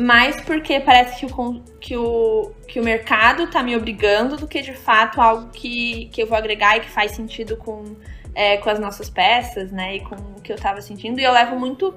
[0.00, 4.62] mais porque parece que o, que o, que o mercado tá me obrigando do que
[4.62, 7.96] de fato algo que, que eu vou agregar e que faz sentido com,
[8.34, 9.96] é, com as nossas peças, né?
[9.96, 11.20] E com o que eu tava sentindo.
[11.20, 11.94] E eu levo muito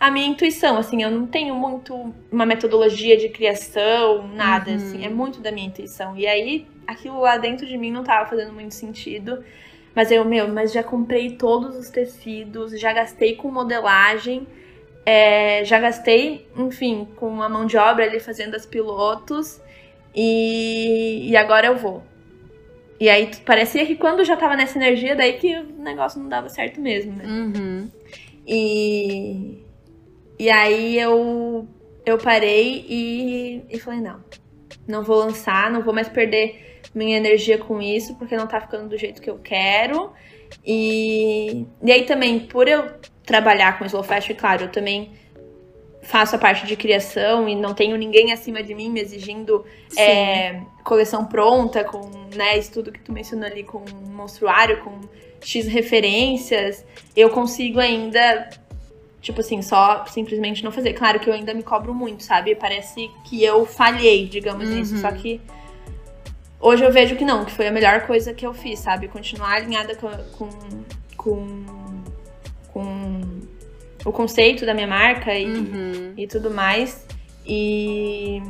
[0.00, 4.76] a minha intuição, assim, eu não tenho muito uma metodologia de criação, nada, Uhum.
[4.76, 6.16] assim, é muito da minha intuição.
[6.16, 9.42] E aí, aquilo lá dentro de mim não tava fazendo muito sentido.
[9.94, 14.46] Mas eu, meu, mas já comprei todos os tecidos, já gastei com modelagem,
[15.04, 19.60] é, já gastei, enfim, com a mão de obra ali fazendo as pilotos,
[20.14, 22.02] e, e agora eu vou.
[22.98, 26.48] E aí parecia que quando já tava nessa energia, daí que o negócio não dava
[26.48, 27.24] certo mesmo, né?
[27.26, 27.90] Uhum.
[28.46, 29.58] E,
[30.38, 31.66] e aí eu,
[32.06, 34.22] eu parei e, e falei, não,
[34.86, 38.88] não vou lançar, não vou mais perder minha energia com isso, porque não tá ficando
[38.88, 40.12] do jeito que eu quero.
[40.64, 42.88] E, e aí também, por eu
[43.24, 45.12] trabalhar com slow fashion, claro, eu também
[46.02, 49.64] faço a parte de criação e não tenho ninguém acima de mim me exigindo
[49.96, 53.82] é, coleção pronta, com né, isso tudo que tu mencionou ali, com
[54.12, 55.00] monstruário, com
[55.40, 56.84] X referências,
[57.16, 58.50] eu consigo ainda,
[59.20, 60.92] tipo assim, só simplesmente não fazer.
[60.92, 62.54] Claro que eu ainda me cobro muito, sabe?
[62.54, 64.80] Parece que eu falhei, digamos Uhum.
[64.80, 64.98] isso.
[64.98, 65.40] Só que
[66.60, 69.08] hoje eu vejo que não, que foi a melhor coisa que eu fiz, sabe?
[69.08, 70.48] Continuar alinhada com, com,
[71.16, 71.64] com
[74.04, 76.14] o conceito da minha marca e, Uhum.
[76.16, 77.06] e tudo mais.
[77.46, 78.40] E.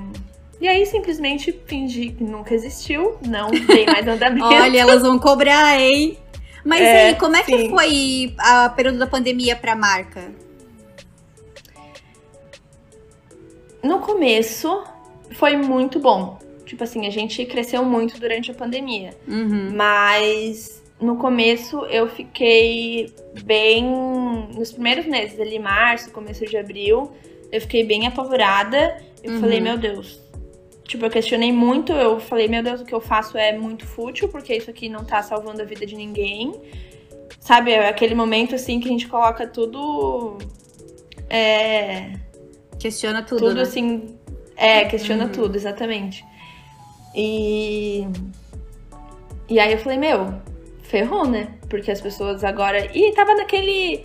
[0.61, 4.47] E aí simplesmente fingi que nunca existiu, não dei mais andamento.
[4.47, 6.17] Olha, elas vão cobrar, hein?
[6.65, 7.69] Mas É, aí, como é que sim.
[7.71, 10.33] foi a período da pandemia pra marca?
[13.83, 14.83] No começo
[15.33, 16.39] foi muito bom.
[16.65, 19.11] Tipo assim, a gente cresceu muito durante a pandemia.
[19.29, 19.73] Uhum.
[19.75, 23.13] Mas no começo eu fiquei
[23.45, 23.85] bem.
[24.55, 27.11] Nos primeiros meses, ali, março, começo de abril,
[27.53, 28.97] eu fiquei bem apavorada.
[29.23, 29.41] Eu Uhum.
[29.41, 30.21] falei, meu Deus.
[30.85, 31.93] Tipo, eu questionei muito.
[31.93, 35.05] Eu falei, meu Deus, o que eu faço é muito fútil, porque isso aqui não
[35.05, 36.53] tá salvando a vida de ninguém.
[37.41, 40.39] Sabe, é aquele momento assim que a gente coloca tudo.
[41.29, 42.13] É,
[42.79, 43.63] Questiona tudo, tudo né?
[43.63, 44.17] assim.
[44.57, 45.33] É, questiona Uhum.
[45.33, 46.25] tudo, exatamente.
[47.15, 48.07] E.
[49.49, 50.35] E aí eu falei, meu,
[50.95, 51.49] ferrou, né?
[51.69, 52.89] Porque as pessoas agora.
[52.97, 54.05] E tava naquele.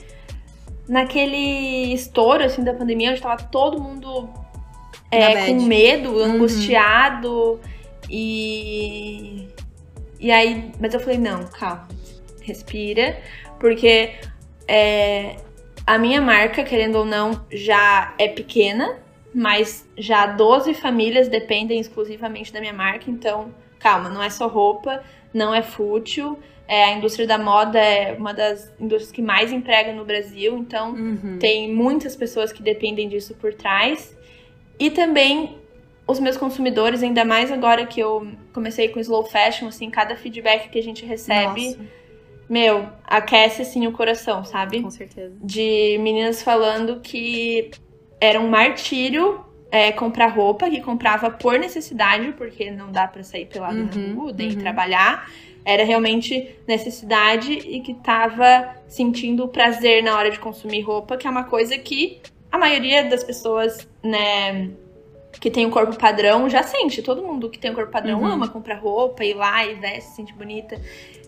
[0.87, 4.27] Naquele estouro, assim, da pandemia, onde tava todo mundo
[5.11, 6.23] é, com medo, Uhum.
[6.23, 7.59] angustiado.
[8.09, 9.47] E.
[10.19, 10.71] E aí.
[10.79, 11.87] Mas eu falei, não, calma,
[12.41, 13.21] respira.
[13.59, 14.15] Porque
[14.67, 15.35] é,
[15.85, 18.97] a minha marca, querendo ou não, já é pequena,
[19.33, 25.03] mas já 12 famílias dependem exclusivamente da minha marca, então, calma, não é só roupa,
[25.31, 26.39] não é fútil.
[26.71, 30.91] É, a indústria da moda é uma das indústrias que mais emprega no Brasil, então
[30.93, 31.39] Uhum.
[31.39, 34.15] tem muitas pessoas que dependem disso por trás.
[34.79, 35.57] E também
[36.05, 40.69] os meus consumidores, ainda mais agora que eu comecei com slow fashion, assim, cada feedback
[40.69, 41.79] que a gente recebe, Nossa,
[42.47, 44.81] meu, aquece assim o coração, sabe?
[44.83, 45.33] com certeza.
[45.41, 47.71] de meninas falando que
[48.21, 53.45] era um martírio é, comprar roupa, que comprava por necessidade, porque não dá pra sair
[53.47, 54.55] pelado Uhum, na rua, nem uhum.
[54.59, 55.29] trabalhar.
[55.65, 61.29] Era realmente necessidade e que tava sentindo prazer na hora de consumir roupa, que é
[61.29, 62.19] uma coisa que
[62.51, 64.69] a maioria das pessoas, né,
[65.39, 67.01] que tem um corpo padrão já sente.
[67.03, 68.25] Todo mundo que tem um corpo padrão Uhum.
[68.27, 70.79] ama comprar roupa, ir lá e veste, se sente bonita.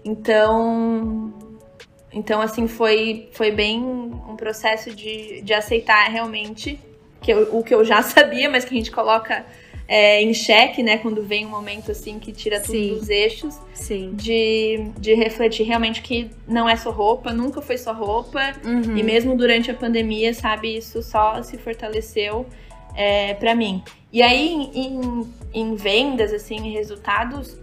[0.03, 1.33] Então,
[2.11, 6.79] então, assim, foi, foi bem um processo de, de aceitar realmente
[7.21, 9.45] que eu- o que eu já sabia, mas que a gente coloca
[9.93, 10.97] é, em xeque, né?
[10.99, 12.93] Quando vem um momento assim que tira tudo Sim.
[12.93, 14.13] dos eixos, Sim.
[14.13, 18.39] de, de refletir realmente que não é só roupa, nunca foi só roupa.
[18.63, 18.95] Uhum.
[18.95, 22.45] E mesmo durante a pandemia, sabe, isso só se fortaleceu
[22.95, 23.83] é, para mim.
[24.13, 27.57] E aí, em, em- vendas, assim, em resultados,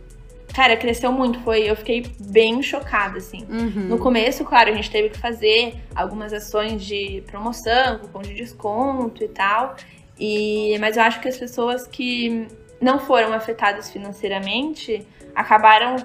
[0.53, 1.41] cara, cresceu muito.
[1.41, 3.47] Foi, eu fiquei bem chocada, assim.
[3.49, 3.88] Uhum.
[3.88, 9.25] No começo, claro, a gente teve que fazer algumas ações de promoção, cupom de desconto
[9.25, 9.77] e tal.
[10.18, 12.46] E, mas eu acho que as pessoas que
[12.81, 15.96] não foram afetadas financeiramente acabaram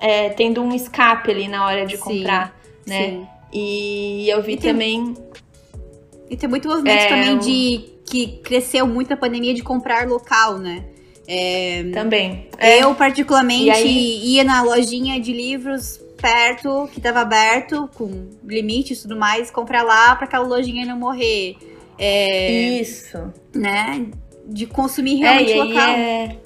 [0.00, 3.08] é, tendo um escape ali na hora de Sim, comprar, né?
[3.10, 3.26] Sim.
[3.52, 5.14] E eu vi E tem- também.
[6.28, 10.58] E tem muito movimento É, também de que cresceu muito a pandemia de comprar local,
[10.58, 10.84] né?
[11.28, 12.48] É, Também.
[12.60, 19.02] Eu, particularmente, aí- ia na lojinha de livros perto, que tava aberto, com limites e
[19.02, 21.56] tudo mais, comprar lá pra aquela lojinha não morrer.
[21.98, 23.32] É, Isso.
[23.54, 24.06] né?
[24.46, 25.88] De consumir É, realmente aí local.
[25.90, 26.36] é,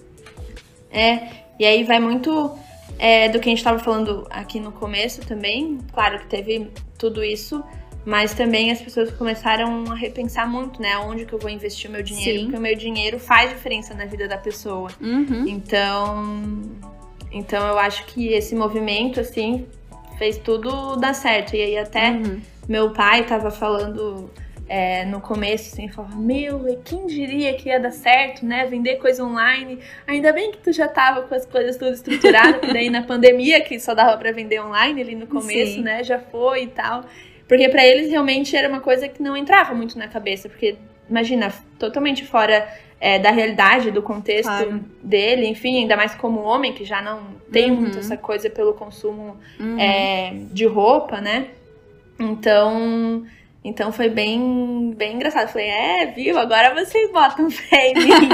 [0.91, 2.53] é, e aí vai muito
[2.99, 5.79] é, do que a gente estava falando aqui no começo também.
[5.93, 7.63] Claro que teve tudo isso,
[8.05, 10.97] mas também as pessoas começaram a repensar muito, né?
[10.99, 12.45] Onde que eu vou investir o meu dinheiro, Sim.
[12.47, 14.91] porque o meu dinheiro faz diferença na vida da pessoa.
[15.01, 15.47] Uhum.
[15.47, 16.63] Então,
[17.33, 19.67] então eu acho que esse movimento, assim,
[20.19, 21.55] fez tudo dar certo.
[21.55, 22.41] E aí até Uhum.
[22.69, 24.31] meu pai tava falando
[24.71, 28.67] é, no começo, assim, falava, meu, quem diria que ia dar certo, né?
[28.67, 29.81] Vender coisa online.
[30.07, 33.61] Ainda bem que tu já tava com as coisas tudo estruturadas, porque daí na pandemia,
[33.63, 35.83] que só dava para vender online ali no começo, Sim.
[35.83, 36.05] né?
[36.05, 37.05] Já foi e tal.
[37.49, 40.77] Porque para eles realmente era uma coisa que não entrava muito na cabeça, porque
[41.09, 44.85] imagina, totalmente fora é, da realidade, do contexto claro.
[45.03, 47.81] dele, enfim, ainda mais como homem, que já não tem uhum.
[47.81, 49.81] muito essa coisa pelo consumo uhum.
[49.81, 51.49] é, de roupa, né?
[52.21, 53.25] Então,
[53.63, 55.49] então foi bem, bem engraçado.
[55.49, 56.39] Falei, é, viu?
[56.39, 58.29] Agora vocês botam fé em mim.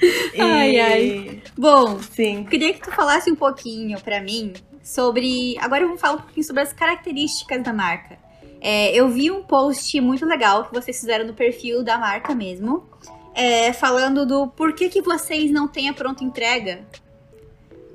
[0.34, 0.40] e...
[0.40, 1.42] Ai, ai.
[1.56, 2.44] Bom, Sim.
[2.44, 5.56] queria que tu falasse um pouquinho para mim sobre.
[5.58, 8.18] Agora eu vou falar um pouquinho sobre as características da marca.
[8.60, 12.88] É, eu vi um post muito legal que vocês fizeram no perfil da marca mesmo,
[13.34, 16.80] é, falando do porquê que vocês não têm a pronta entrega.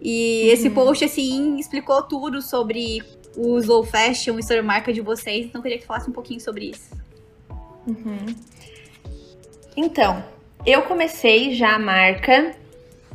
[0.02, 0.54] E uhum.
[0.54, 3.02] esse post, assim, explicou tudo sobre
[3.36, 6.14] o slow fashion e sobre a marca de vocês, então eu queria que falasse um
[6.14, 6.96] pouquinho sobre isso.
[7.88, 8.36] Uhum.
[9.76, 10.24] Então,
[10.66, 12.56] eu comecei já a marca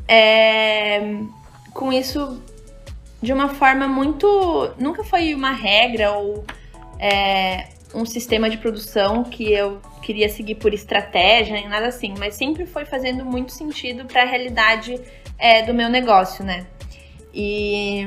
[0.06, 1.00] é,
[1.72, 2.42] com isso
[3.22, 4.72] de uma forma muito.
[4.78, 6.44] Nunca foi uma regra ou
[6.98, 12.34] é, um sistema de produção que eu queria seguir por estratégia, nem nada assim, mas
[12.34, 15.00] sempre foi fazendo muito sentido para a realidade
[15.38, 16.66] é, do meu negócio, né?
[17.32, 18.06] E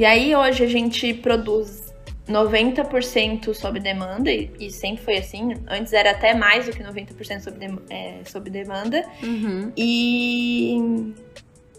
[0.00, 1.92] e aí hoje a gente produz
[2.26, 5.52] 90% sob demanda, e, sempre foi assim.
[5.68, 9.04] Antes era até mais do que 90% sob, de, é, sob demanda.
[9.22, 9.70] Uhum.
[9.76, 11.12] E,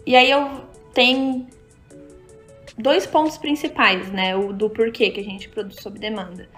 [0.06, 0.62] e aí eu
[0.94, 1.48] tenho
[2.78, 4.36] dois pontos principais, né?
[4.36, 6.48] O do porquê que a gente produz sob demanda.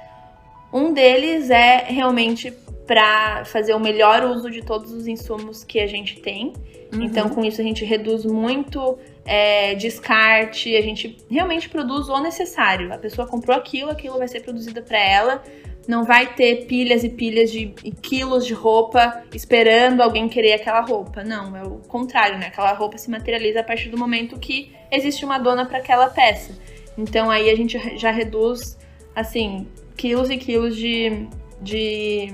[0.70, 2.52] Um deles é realmente
[2.86, 6.52] para fazer o melhor uso de todos os insumos que a gente tem.
[6.92, 7.04] Uhum.
[7.04, 12.92] Então, com isso, a gente reduz muito é, descarte, a gente realmente produz o necessário.
[12.92, 15.42] A pessoa comprou aquilo, aquilo vai ser produzido para ela.
[15.86, 20.80] Não vai ter pilhas e pilhas de e quilos de roupa esperando alguém querer aquela
[20.80, 21.22] roupa.
[21.22, 22.46] Não, é o contrário, né?
[22.46, 26.58] Aquela roupa se materializa a partir do momento que existe uma dona para aquela peça.
[26.96, 28.78] Então aí a gente já reduz,
[29.14, 31.26] assim, quilos e quilos de,
[31.60, 32.32] de,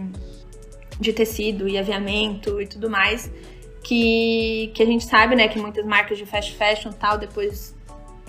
[1.01, 3.31] de tecido e aviamento e tudo mais
[3.83, 7.75] que, que a gente sabe, né, que muitas marcas de fast fashion tal depois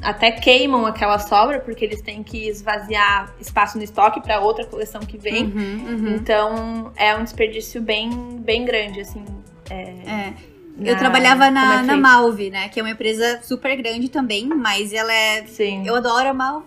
[0.02, 5.02] até queimam aquela sobra porque eles têm que esvaziar espaço no estoque para outra coleção
[5.02, 5.46] que vem.
[5.46, 6.16] Uhum, uhum.
[6.16, 8.10] Então é um desperdício bem,
[8.40, 9.24] bem grande, assim.
[9.70, 10.34] É, é.
[10.80, 12.70] Eu trabalhava na, é na Malve, né?
[12.70, 15.46] Que é uma empresa super grande também, mas ela é.
[15.46, 15.86] Sim.
[15.86, 16.66] Eu adoro a Malve.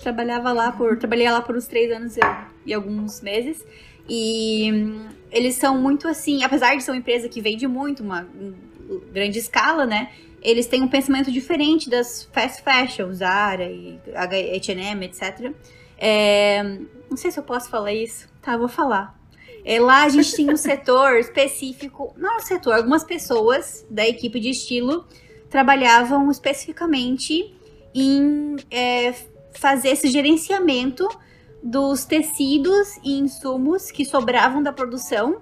[0.00, 0.96] Trabalhava lá por.
[0.96, 2.16] Trabalhei lá por uns três anos
[2.64, 3.62] e alguns meses.
[4.08, 4.96] E
[5.32, 8.28] eles são muito assim, apesar de ser uma empresa que vende muito, uma
[9.12, 10.12] grande escala, né?
[10.42, 15.52] Eles têm um pensamento diferente das fast fashion, Zara e H&M, etc.
[15.96, 16.62] É,
[17.08, 18.28] não sei se eu posso falar isso.
[18.42, 19.18] Tá, vou falar.
[19.64, 24.06] É, lá a gente tinha um setor específico, não é um setor, algumas pessoas da
[24.06, 25.06] equipe de estilo
[25.48, 27.54] trabalhavam especificamente
[27.94, 29.14] em é,
[29.52, 31.06] fazer esse gerenciamento
[31.62, 35.40] dos tecidos e insumos que sobravam da produção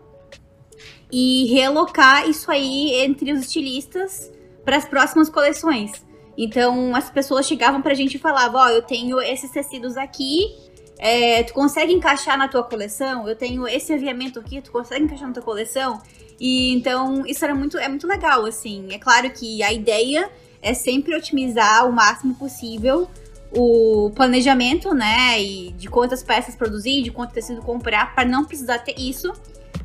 [1.11, 4.31] e realocar isso aí entre os estilistas
[4.65, 5.93] para as próximas coleções.
[6.37, 9.97] Então as pessoas chegavam para a gente e falavam: Ó, oh, eu tenho esses tecidos
[9.97, 10.55] aqui,
[10.99, 13.27] é, tu consegue encaixar na tua coleção?
[13.27, 16.01] Eu tenho esse aviamento aqui, tu consegue encaixar na tua coleção?
[16.39, 18.87] E então isso era muito, é muito legal, assim.
[18.91, 20.31] É claro que a ideia
[20.63, 23.09] é sempre otimizar o máximo possível
[23.53, 25.41] o planejamento, né?
[25.41, 29.33] E de quantas peças produzir, de quanto tecido comprar, para não precisar ter isso.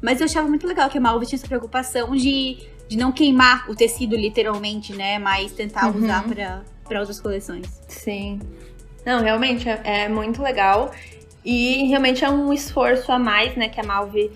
[0.01, 3.69] Mas eu achava muito legal que a Malva tinha essa preocupação de, de não queimar
[3.69, 5.17] o tecido literalmente, né?
[5.17, 6.03] Mas tentar uhum.
[6.03, 6.23] usar
[6.83, 7.67] para outras coleções.
[7.87, 8.39] Sim.
[9.05, 10.91] Não, realmente é, é, muito legal.
[11.43, 14.31] E realmente é um esforço a mais, né, que a Malve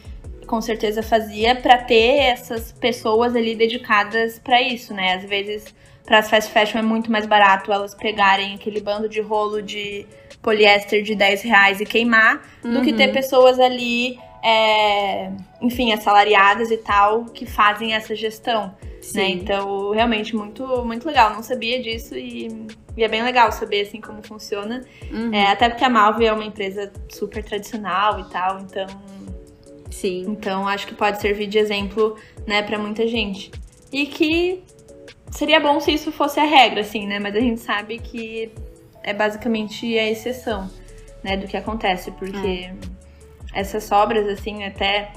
[0.45, 5.13] com certeza fazia para ter essas pessoas ali dedicadas para isso, né?
[5.13, 5.73] Às vezes
[6.09, 10.07] para as fast fashion é muito mais barato elas pegarem aquele bando de rolo de
[10.41, 12.73] poliéster de 10 reais e queimar uhum.
[12.73, 13.13] do que ter uhum.
[13.13, 15.31] pessoas ali, é,
[15.61, 18.73] enfim, assalariadas e tal, que fazem essa gestão.
[19.13, 19.29] Né?
[19.29, 21.31] Então, realmente, muito, muito legal.
[21.31, 22.65] Não sabia disso e,
[22.97, 24.83] e é bem legal saber assim como funciona.
[25.11, 25.31] Uhum.
[25.31, 28.87] É, até porque a Malve é uma empresa super tradicional e tal, então.
[29.91, 30.25] Sim.
[30.27, 32.17] Então acho que pode servir de exemplo,
[32.47, 33.51] né, para muita gente.
[33.91, 34.63] E que
[35.31, 37.19] Seria bom se isso fosse a regra, assim, né?
[37.19, 38.51] Mas a gente sabe que
[39.03, 40.69] é basicamente a exceção,
[41.23, 42.73] né, do que acontece, porque é.
[43.53, 45.11] essas sobras, assim, até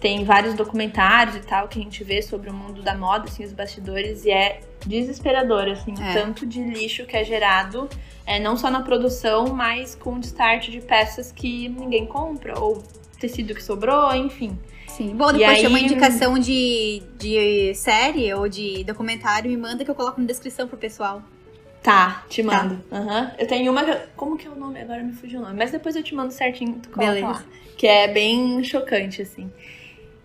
[0.00, 3.42] tem vários documentários e tal que a gente vê sobre o mundo da moda, assim,
[3.42, 6.10] os bastidores, e é desesperador, assim, é.
[6.10, 7.88] o tanto de lixo que é gerado,
[8.26, 12.82] é, não só na produção, mas com o start de peças que ninguém compra, ou
[13.18, 14.58] tecido que sobrou, enfim.
[14.88, 15.14] Sim.
[15.16, 15.66] Bom, depois aí...
[15.66, 20.68] uma indicação de, de série ou de documentário, me manda que eu coloco na descrição
[20.68, 21.22] pro pessoal.
[21.82, 22.50] Tá, te tá.
[22.50, 22.82] mando.
[22.88, 22.98] Tá.
[22.98, 23.30] Uhum.
[23.38, 23.84] Eu tenho uma.
[24.16, 24.80] Como que é o nome?
[24.80, 25.56] Agora me fugiu o nome.
[25.58, 27.26] Mas depois eu te mando certinho, tu coloca Beleza.
[27.26, 27.44] lá.
[27.76, 29.50] Que é bem chocante, assim.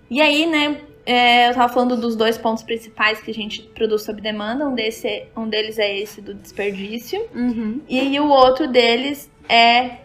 [0.10, 4.04] E aí, né, é, eu tava falando dos dois pontos principais que a gente produz
[4.04, 4.68] sob demanda.
[4.68, 7.20] Um, desse, um deles é esse do desperdício.
[7.36, 7.82] Uhum.
[7.90, 9.98] E o outro deles é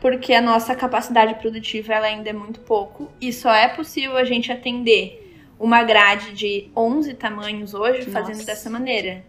[0.00, 3.10] porque a nossa capacidade produtiva ela ainda é muito pouco.
[3.20, 5.24] E só é possível a gente atender
[5.58, 8.10] uma grade de 11 tamanhos hoje nossa.
[8.10, 9.24] fazendo dessa maneira.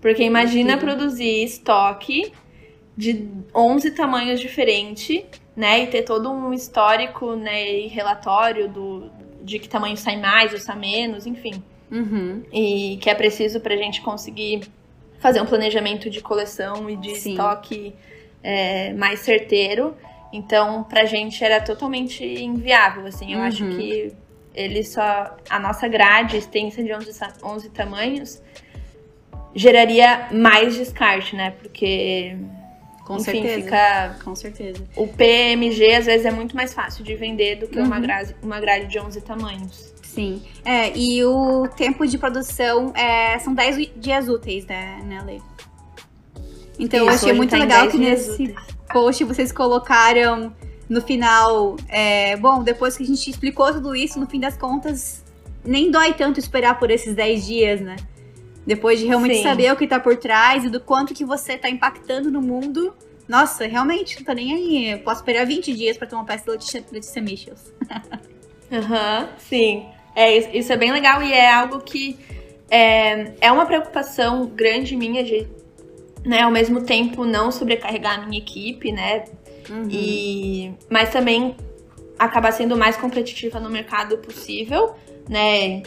[0.00, 2.32] Porque imagina produzir estoque
[2.96, 5.24] de 11 tamanhos diferentes,
[5.56, 5.82] né?
[5.82, 7.80] E ter todo um histórico, né?
[7.80, 9.10] E relatório do,
[9.42, 11.62] de que tamanho sai mais ou sai menos, enfim.
[11.90, 12.42] Uhum.
[12.52, 14.62] E que é preciso para a gente conseguir
[15.18, 17.30] fazer um planejamento de coleção e de Sim.
[17.30, 17.94] estoque
[18.44, 19.96] é, mais certeiro.
[20.32, 23.32] Então, pra gente era totalmente inviável, assim.
[23.32, 23.44] Eu uhum.
[23.44, 24.12] acho que
[24.54, 25.36] ele só...
[25.48, 27.10] A nossa grade extensa de 11,
[27.42, 28.42] 11 tamanhos
[29.54, 31.52] geraria mais descarte, né?
[31.52, 32.36] Porque
[33.04, 33.62] com Enfim, certeza.
[33.62, 34.16] Fica...
[34.24, 34.84] Com certeza.
[34.96, 37.86] O PMG, às vezes, é muito mais fácil de vender do que uhum.
[37.86, 39.94] uma, grade, uma grade de 11 tamanhos.
[40.02, 40.42] Sim.
[40.64, 45.40] É, e o tempo de produção é, são 10 dias úteis, né, né Lê?
[46.78, 48.54] Então Isso, eu achei muito tá legal que nesse úteis.
[48.92, 50.54] post vocês colocaram
[50.88, 51.76] no final.
[51.88, 55.24] É, bom, depois que a gente explicou tudo isso, no fim das contas,
[55.64, 57.96] nem dói tanto esperar por esses 10 dias, né?
[58.66, 59.42] Depois de realmente Sim.
[59.42, 62.94] saber o que tá por trás e do quanto que você tá impactando no mundo.
[63.28, 64.90] Nossa, realmente, não tô nem aí.
[64.92, 67.72] Eu posso esperar 20 dias para tomar peça da Letícia, Letícia Michels.
[68.72, 69.86] Aham, uhum, sim.
[70.16, 72.18] É, isso é bem legal e é algo que
[72.70, 75.46] é, é uma preocupação grande minha de,
[76.24, 79.24] né, ao mesmo tempo não sobrecarregar a minha equipe, né?
[79.68, 79.88] Uhum.
[79.90, 81.56] E, mas também
[82.18, 84.94] acabar sendo o mais competitiva no mercado possível,
[85.28, 85.82] né?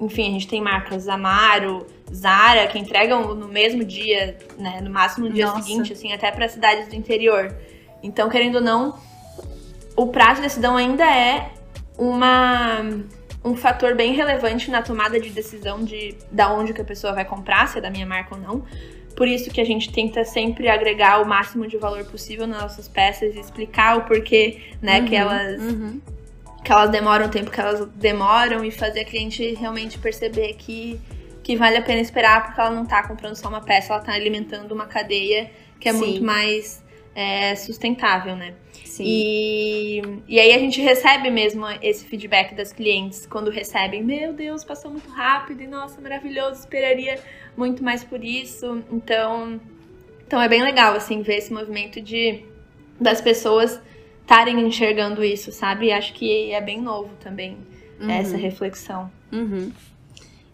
[0.00, 4.80] Enfim, a gente tem marcas Amaro, Zara, que entregam no mesmo dia, né?
[4.80, 5.62] No máximo no dia Nossa.
[5.62, 7.54] seguinte, assim, até para cidades do interior.
[8.02, 8.98] Então, querendo ou não,
[9.96, 11.50] o prazo de decisão ainda é
[11.98, 12.84] uma
[13.44, 17.24] um fator bem relevante na tomada de decisão de da onde que a pessoa vai
[17.24, 18.64] comprar, se é da minha marca ou não.
[19.16, 22.86] Por isso que a gente tenta sempre agregar o máximo de valor possível nas nossas
[22.86, 26.00] peças e explicar o porquê, né, uhum, que elas uhum.
[26.62, 31.00] que elas demoram o tempo que elas demoram e fazer a cliente realmente perceber que
[31.42, 34.12] que vale a pena esperar porque ela não está comprando só uma peça, ela está
[34.12, 35.50] alimentando uma cadeia
[35.80, 35.98] que é Sim.
[35.98, 38.52] muito mais é, sustentável, né?
[38.96, 39.04] Sim.
[39.06, 44.64] E, e aí a gente recebe mesmo esse feedback das clientes quando recebem, meu Deus,
[44.64, 47.20] passou muito rápido e nossa, maravilhoso, esperaria
[47.54, 48.82] muito mais por isso.
[48.90, 49.60] Então,
[50.26, 52.42] então é bem legal assim ver esse movimento de
[52.98, 53.78] das pessoas
[54.22, 55.92] estarem enxergando isso, sabe?
[55.92, 57.58] Acho que é bem novo também
[58.00, 58.10] uhum.
[58.10, 59.10] essa reflexão.
[59.30, 59.70] Uhum.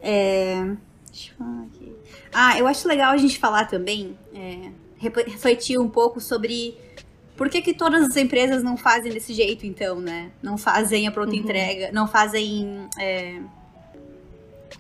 [0.01, 0.57] É...
[1.12, 1.93] Deixa eu falar aqui.
[2.32, 6.76] Ah, eu acho legal a gente falar também, é, refletir um pouco sobre
[7.37, 10.30] por que, que todas as empresas não fazem desse jeito, então, né?
[10.43, 11.39] Não fazem a pronta uhum.
[11.39, 12.87] entrega, não fazem.
[12.99, 13.41] É...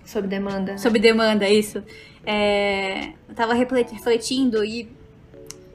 [0.04, 0.76] Sob demanda.
[0.78, 1.82] Sob demanda, isso.
[2.24, 3.08] É...
[3.28, 4.88] Eu tava refletindo e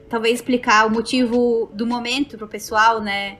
[0.09, 3.37] talvez explicar o motivo do momento pro pessoal, né?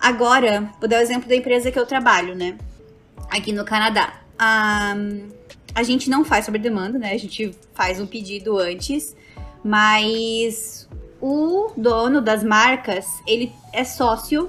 [0.00, 2.56] Agora, vou dar o exemplo da empresa que eu trabalho, né?
[3.30, 4.20] Aqui no Canadá.
[4.38, 4.94] A,
[5.74, 7.12] a gente não faz sobre demanda, né?
[7.12, 9.16] A gente faz um pedido antes,
[9.64, 10.88] mas
[11.22, 14.48] o dono das marcas, ele é sócio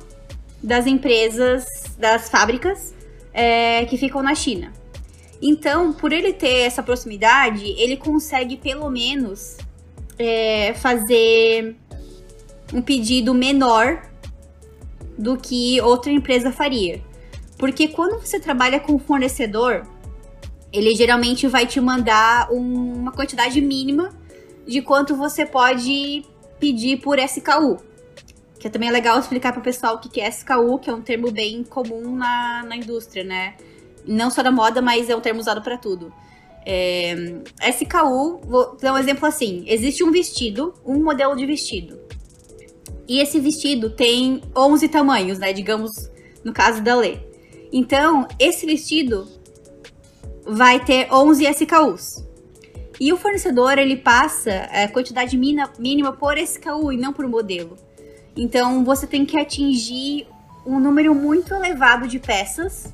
[0.61, 1.65] das empresas,
[1.99, 2.95] das fábricas
[3.31, 4.73] é, que ficam na China.
[5.39, 9.57] Então, por ele ter essa proximidade, ele consegue pelo menos
[10.17, 11.75] é, fazer
[12.73, 14.09] um pedido menor
[15.15, 17.03] do que outra empresa faria.
[17.55, 19.85] Porque quando você trabalha com fornecedor,
[20.71, 24.09] ele geralmente vai te mandar um, uma quantidade mínima
[24.65, 26.25] de quanto você pode
[26.63, 27.77] pedir por SKU.
[28.57, 31.01] Que também é legal explicar para o pessoal o que é SKU, que é um
[31.01, 33.55] termo bem comum na, na indústria, né?
[34.07, 36.13] Não só da moda, mas é um termo usado para tudo.
[36.65, 37.15] É,
[37.69, 41.99] SKU, vou dar um exemplo assim: existe um vestido, um modelo de vestido.
[43.09, 45.51] E esse vestido tem 11 tamanhos, né?
[45.51, 46.09] Digamos,
[46.45, 47.17] no caso da Lê.
[47.73, 49.27] Então, esse vestido
[50.45, 52.23] vai ter 11 SKUs.
[52.99, 57.77] E o fornecedor, ele passa a quantidade mínima por SKU e não por modelo.
[58.35, 60.27] Então, você tem que atingir
[60.65, 62.91] um número muito elevado de peças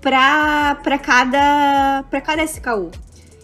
[0.00, 2.90] para cada cada SKU.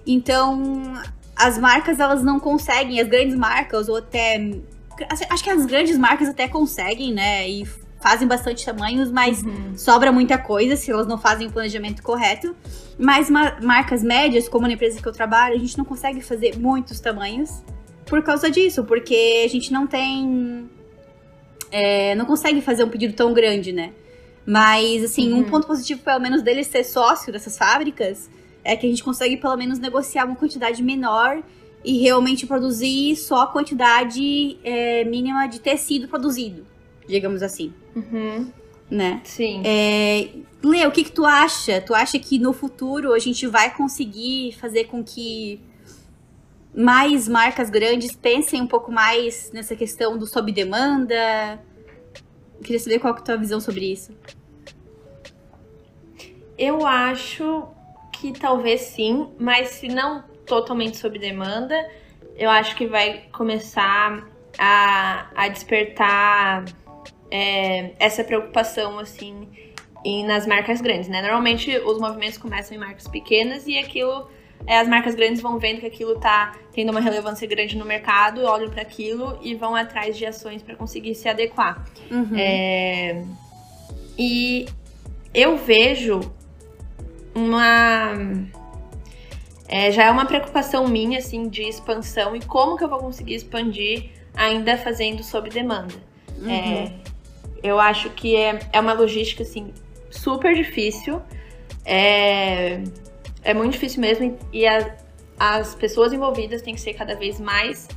[0.06, 0.94] Então,
[1.34, 4.50] as marcas elas não conseguem, as grandes marcas ou até
[5.30, 7.48] acho que as grandes marcas até conseguem, né?
[7.48, 7.66] E
[8.04, 9.72] fazem bastante tamanhos, mas uhum.
[9.78, 12.54] sobra muita coisa se elas não fazem o planejamento correto.
[12.98, 17.00] Mas marcas médias, como na empresa que eu trabalho, a gente não consegue fazer muitos
[17.00, 17.62] tamanhos
[18.04, 20.68] por causa disso, porque a gente não tem.
[21.72, 23.94] É, não consegue fazer um pedido tão grande, né?
[24.44, 25.38] Mas, assim, uhum.
[25.38, 28.28] um ponto positivo, pelo menos, dele ser sócio dessas fábricas
[28.62, 31.42] é que a gente consegue, pelo menos, negociar uma quantidade menor
[31.82, 36.66] e realmente produzir só a quantidade é, mínima de tecido produzido,
[37.06, 37.72] digamos assim.
[37.94, 38.50] Uhum.
[38.90, 39.20] Né?
[39.24, 39.62] Sim.
[39.64, 40.28] É,
[40.62, 41.80] Lê, o que, que tu acha?
[41.80, 45.60] Tu acha que no futuro a gente vai conseguir fazer com que
[46.74, 51.60] mais marcas grandes pensem um pouco mais nessa questão do sob demanda?
[52.62, 54.12] Queria saber qual é a tua visão sobre isso.
[56.56, 57.68] Eu acho
[58.12, 61.74] que talvez sim, mas se não totalmente sob demanda,
[62.36, 64.26] eu acho que vai começar
[64.58, 66.64] a, a despertar
[67.34, 69.48] é, essa preocupação, assim,
[70.04, 71.20] em, nas marcas grandes, né?
[71.20, 74.28] Normalmente os movimentos começam em marcas pequenas e aquilo
[74.64, 78.44] é, as marcas grandes vão vendo que aquilo tá tendo uma relevância grande no mercado,
[78.44, 81.84] olham para aquilo e vão atrás de ações para conseguir se adequar.
[82.08, 82.38] Uhum.
[82.38, 83.24] É,
[84.16, 84.66] e
[85.34, 86.20] eu vejo
[87.34, 88.12] uma.
[89.66, 93.34] É, já é uma preocupação minha, assim, de expansão e como que eu vou conseguir
[93.34, 95.94] expandir ainda fazendo sob demanda.
[96.38, 97.03] Uhum.
[97.64, 99.72] Eu acho que é, é uma logística, assim,
[100.10, 101.22] super difícil.
[101.84, 102.82] É,
[103.42, 104.94] é muito difícil mesmo e a,
[105.38, 107.88] as pessoas envolvidas têm que ser cada vez mais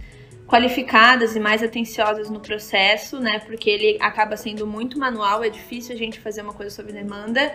[0.48, 3.40] qualificadas e mais atenciosas no processo, né?
[3.40, 7.54] Porque ele acaba sendo muito manual, é difícil a gente fazer uma coisa sob demanda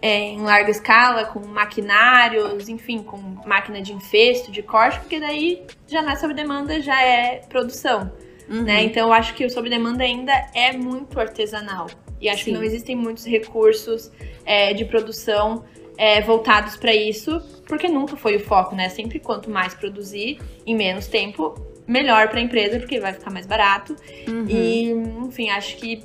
[0.00, 5.66] é, em larga escala, com maquinários, enfim, com máquina de infesto, de corte, porque daí
[5.86, 8.10] já não é sob demanda, já é produção.
[8.50, 8.62] Uhum.
[8.62, 8.82] Né?
[8.84, 11.86] Então eu acho que o sob demanda ainda é muito artesanal.
[12.20, 12.50] E acho Sim.
[12.50, 14.10] que não existem muitos recursos
[14.44, 15.64] é, de produção
[15.96, 18.88] é, voltados para isso, porque nunca foi o foco, né?
[18.88, 21.54] Sempre quanto mais produzir em menos tempo,
[21.86, 23.94] melhor para a empresa, porque vai ficar mais barato.
[24.26, 24.46] Uhum.
[24.48, 24.90] E,
[25.26, 26.02] enfim, acho que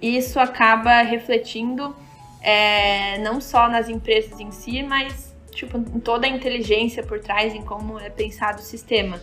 [0.00, 1.94] isso acaba refletindo
[2.40, 7.52] é, não só nas empresas em si, mas tipo, em toda a inteligência por trás,
[7.52, 9.20] em como é pensado o sistema,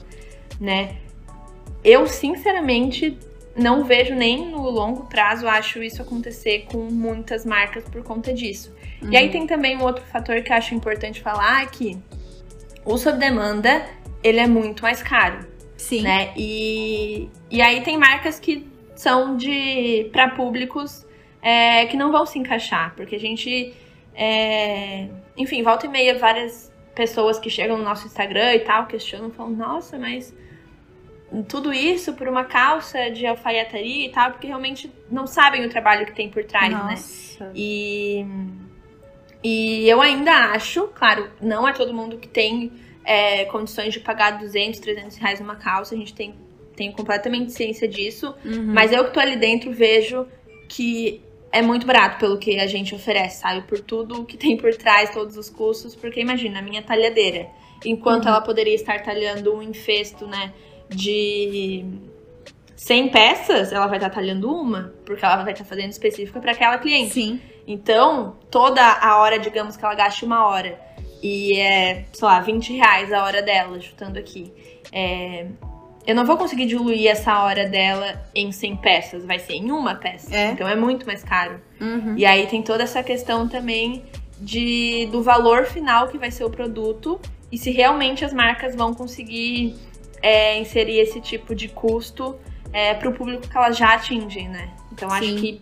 [0.60, 0.98] né?
[1.86, 3.16] Eu, sinceramente,
[3.56, 8.76] não vejo nem no longo prazo, acho isso acontecer com muitas marcas por conta disso.
[9.04, 9.12] Uhum.
[9.12, 11.96] E aí tem também um outro fator que eu acho importante falar que
[12.84, 13.86] o sob demanda,
[14.24, 15.46] ele é muito mais caro.
[15.78, 16.02] Sim.
[16.02, 16.34] Né?
[16.36, 21.06] E, e aí tem marcas que são de para públicos
[21.40, 23.74] é, que não vão se encaixar, porque a gente,
[24.16, 25.08] é,
[25.38, 29.52] enfim, volta e meia várias pessoas que chegam no nosso Instagram e tal questionam, falam,
[29.52, 30.34] nossa, mas
[31.44, 36.06] tudo isso por uma calça de alfaiataria e tal, porque realmente não sabem o trabalho
[36.06, 36.78] que tem por trás, né?
[36.78, 37.46] Nossa.
[37.46, 37.52] né?
[37.56, 38.26] E
[39.48, 42.72] e eu ainda acho, claro, não é todo mundo que tem
[43.04, 46.34] é, condições de pagar 200, 300 reais numa calça, a gente tem,
[46.76, 48.74] tem completamente ciência disso, uhum.
[48.74, 50.26] mas eu que tô ali dentro vejo
[50.68, 51.22] que
[51.52, 53.62] é muito barato pelo que a gente oferece, sabe?
[53.68, 57.48] Por tudo que tem por trás, todos os custos, porque imagina, a minha talhadeira,
[57.86, 58.32] enquanto uhum.
[58.32, 60.52] ela poderia estar talhando um infesto, né,
[60.90, 61.86] de
[62.76, 66.78] 100 peças, ela vai estar talhando uma, porque ela vai estar fazendo específica para aquela
[66.78, 67.14] cliente.
[67.14, 67.42] Sim.
[67.68, 70.80] Então, toda a hora, digamos que ela gaste uma hora
[71.22, 74.54] e é, sei lá, 20 reais a hora dela, chutando aqui.
[74.92, 75.48] É,
[76.06, 79.96] eu não vou conseguir diluir essa hora dela em 100 peças, vai ser em uma
[79.96, 80.36] peça.
[80.36, 80.52] É.
[80.52, 81.60] Então é muito mais caro.
[81.82, 82.16] Uhum.
[82.16, 84.04] E aí tem toda essa questão também
[84.40, 87.20] de do valor final que vai ser o produto
[87.52, 89.76] e se realmente as marcas vão conseguir
[90.26, 92.36] é, inserir esse tipo de custo
[92.74, 94.74] é, para o público que elas já atingem, né?
[94.92, 95.16] Então Sim.
[95.16, 95.62] acho que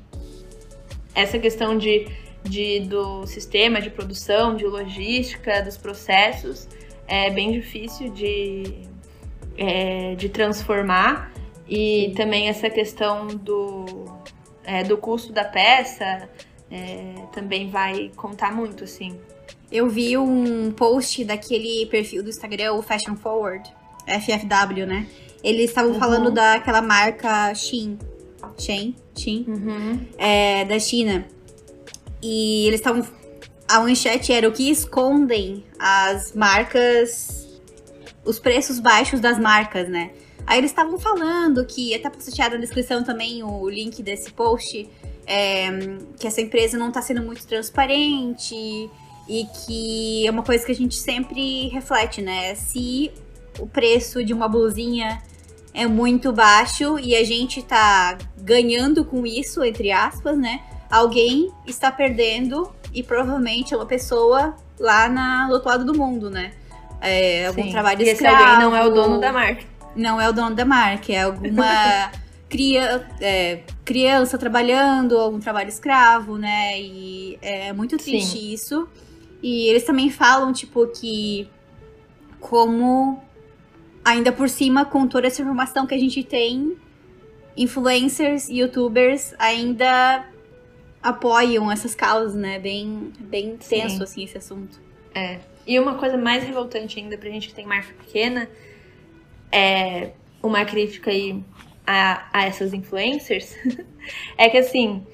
[1.14, 2.07] essa questão de,
[2.45, 6.70] de, do sistema de produção, de logística, dos processos,
[7.05, 8.88] é bem difícil de,
[9.57, 11.34] é, de transformar.
[11.68, 12.14] E Sim.
[12.16, 14.05] também essa questão do,
[14.64, 16.30] é, do custo da peça
[16.72, 19.20] é, também vai contar muito, assim.
[19.70, 23.70] Eu vi um post daquele perfil do Instagram, o Fashion Forward,
[24.08, 25.08] FFW, né?
[25.43, 25.99] Eles estavam uhum.
[25.99, 27.97] falando daquela marca Shein,
[28.58, 30.08] Shein, Shein, uhum.
[30.18, 31.26] é, da China.
[32.22, 33.06] E eles estavam.
[33.68, 37.62] A manchete era o que escondem as marcas.
[38.24, 40.12] Os preços baixos das marcas, né?
[40.45, 44.89] Aí eles estavam falando que, até postearam na descrição também o link desse post,
[45.26, 45.70] é,
[46.20, 48.56] que essa empresa não está sendo muito transparente
[49.28, 52.56] e que é uma coisa que a gente sempre reflete, né?
[52.56, 53.12] Se
[53.60, 55.22] o preço de uma blusinha
[55.74, 60.62] é muito baixo e a gente tá ganhando com isso, entre aspas, né?
[60.89, 66.30] Alguém está perdendo e provavelmente é uma pessoa lá na, do outro lado do mundo,
[66.30, 66.51] né?
[67.01, 67.72] É, algum Sim.
[67.72, 68.36] trabalho e escravo.
[68.36, 69.64] Esse alguém não é o dono da marca.
[69.95, 72.12] Não é o dono da marca, é alguma
[72.49, 76.80] cria, é, criança trabalhando, algum trabalho escravo, né?
[76.80, 78.54] E é muito triste Sim.
[78.54, 78.88] isso.
[79.41, 81.49] E eles também falam, tipo, que
[82.39, 83.22] como
[84.04, 86.78] ainda por cima, com toda essa informação que a gente tem,
[87.56, 90.26] influencers, youtubers ainda
[91.01, 92.60] apoiam essas causas, né?
[92.60, 94.04] Bem, bem tenso, Sim.
[94.04, 94.82] assim, esse assunto.
[95.14, 95.39] É.
[95.66, 98.49] E uma coisa mais revoltante ainda pra gente que tem marca pequena
[99.51, 101.41] é uma crítica aí
[101.86, 103.56] a, a essas influencers
[104.38, 105.06] é que assim,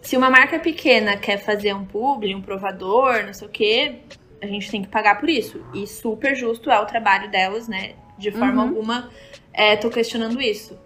[0.00, 3.96] se uma marca pequena quer fazer um publi, um provador, não sei o quê,
[4.40, 5.64] a gente tem que pagar por isso.
[5.74, 7.94] E super justo é o trabalho delas, né?
[8.18, 8.68] De forma uhum.
[8.68, 9.10] alguma,
[9.52, 10.78] é, tô questionando isso.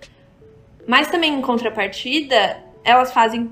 [0.86, 3.50] Mas também, em contrapartida, elas fazem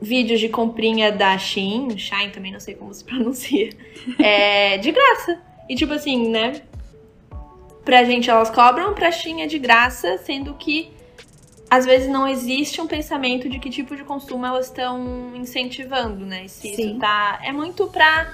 [0.00, 3.70] vídeos de comprinha da Shein, Shine também não sei como se pronuncia,
[4.18, 5.40] é, de graça.
[5.68, 6.62] E tipo assim, né?
[7.84, 10.90] Pra gente elas cobram, pra Shein é de graça, sendo que
[11.70, 16.48] às vezes não existe um pensamento de que tipo de consumo elas estão incentivando, né?
[16.48, 16.90] Se Sim.
[16.90, 17.40] isso tá.
[17.42, 18.32] É muito pra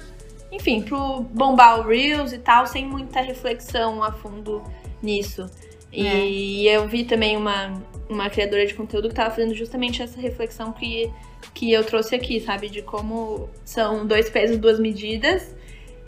[0.55, 4.62] enfim, pro bombar o Reels e tal, sem muita reflexão a fundo
[5.02, 5.50] nisso.
[5.92, 6.76] E é.
[6.76, 11.11] eu vi também uma, uma criadora de conteúdo que tava fazendo justamente essa reflexão que,
[11.52, 12.68] que eu trouxe aqui, sabe?
[12.68, 15.55] De como são dois pesos, duas medidas,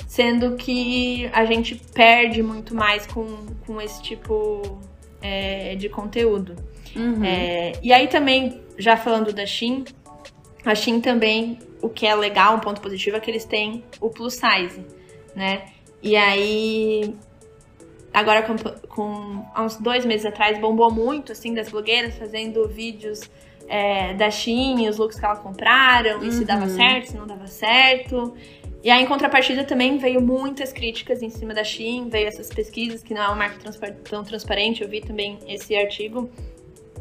[0.09, 4.81] sendo que a gente perde muito mais com, com esse tipo
[5.23, 6.57] é, de conteúdo.
[6.95, 7.25] Uhum.
[7.25, 9.85] É, e aí também, já falando da Shin,
[10.69, 14.11] a Shin também o que é legal, um ponto positivo, é que eles têm o
[14.11, 14.85] plus size,
[15.35, 15.67] né?
[16.03, 17.15] E aí,
[18.13, 18.57] agora com,
[18.89, 23.31] com há uns dois meses atrás, bombou muito, assim, das blogueiras fazendo vídeos
[23.69, 26.25] é, da Shein, os looks que elas compraram, uhum.
[26.25, 26.77] e se dava uhum.
[26.77, 28.35] certo, se não dava certo.
[28.83, 33.03] E aí, em contrapartida, também veio muitas críticas em cima da Shein, veio essas pesquisas,
[33.03, 33.59] que não é uma marca
[34.09, 36.31] tão transparente, eu vi também esse artigo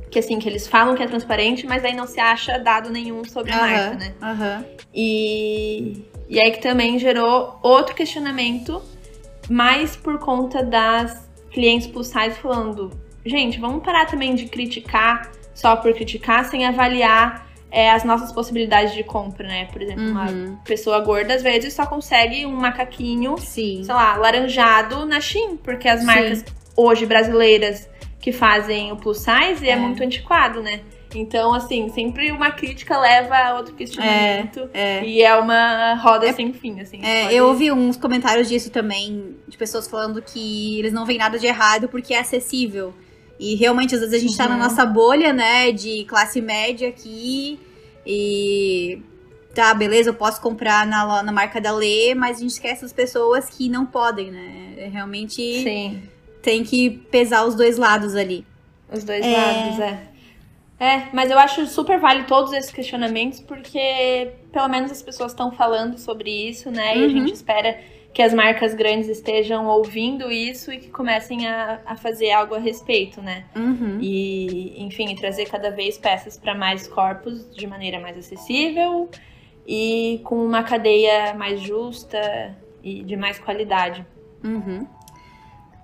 [0.09, 3.23] que assim, que eles falam que é transparente, mas aí não se acha dado nenhum
[3.25, 4.13] sobre a marca, né?
[4.21, 4.65] Uhum.
[4.93, 8.81] E, e aí que também gerou outro questionamento,
[9.49, 12.91] mais por conta das clientes plus size falando,
[13.25, 18.93] gente, vamos parar também de criticar só por criticar, sem avaliar é, as nossas possibilidades
[18.93, 19.65] de compra, né?
[19.65, 20.11] Por exemplo, uhum.
[20.11, 23.83] uma pessoa gorda às vezes só consegue um macaquinho, Sim.
[23.83, 26.45] sei lá, laranjado na Shein, porque as marcas Sim.
[26.75, 27.89] hoje brasileiras
[28.25, 30.81] que fazem o plus size é, é muito antiquado, né?
[31.13, 34.67] Então, assim, sempre uma crítica leva a outro questionamento.
[34.73, 35.05] É, é.
[35.05, 37.05] E é uma roda é, sem fim, assim.
[37.05, 37.35] É, pode...
[37.35, 41.45] Eu ouvi uns comentários disso também, de pessoas falando que eles não veem nada de
[41.45, 42.95] errado porque é acessível.
[43.39, 44.37] E realmente, às vezes, a gente uhum.
[44.37, 44.61] tá na uhum.
[44.63, 47.59] nossa bolha, né, de classe média aqui.
[48.07, 49.03] E.
[49.53, 52.91] Tá, beleza, eu posso comprar na, na marca da Lê, mas a gente esquece as
[52.91, 54.73] pessoas que não podem, né?
[54.77, 55.35] É realmente.
[55.61, 56.14] Sim
[56.45, 58.45] tem que pesar os dois lados ali.
[58.93, 59.35] Os dois é...
[59.35, 59.99] lados, é.
[60.77, 65.51] É, mas eu acho super válido todos esses questionamentos, porque pelo menos as pessoas estão
[65.51, 66.93] falando sobre isso, né?
[66.93, 67.01] Uhum.
[67.01, 67.33] E a gente uhum.
[67.33, 67.79] espera
[68.13, 72.59] que as marcas grandes estejam ouvindo isso e que comecem a, a fazer algo a
[72.59, 73.45] respeito, né?
[73.55, 73.97] Uhum.
[74.01, 79.09] E, enfim, trazer cada vez peças para mais corpos de maneira mais acessível
[79.65, 84.05] e com uma cadeia mais justa e de mais qualidade.
[84.43, 84.85] Uhum.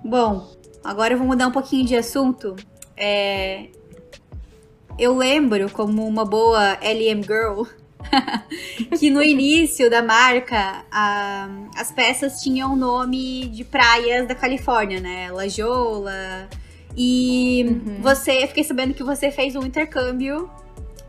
[0.04, 0.52] Bom,
[0.84, 2.56] agora eu vou mudar um pouquinho de assunto.
[2.98, 3.68] É...
[4.98, 7.64] Eu lembro, como uma boa LM Girl,
[9.00, 11.48] que no início da marca a...
[11.78, 15.32] as peças tinham o nome de praias da Califórnia, né?
[15.32, 16.50] La Jolla.
[16.96, 18.02] E uhum.
[18.02, 20.50] você, fiquei sabendo que você fez um intercâmbio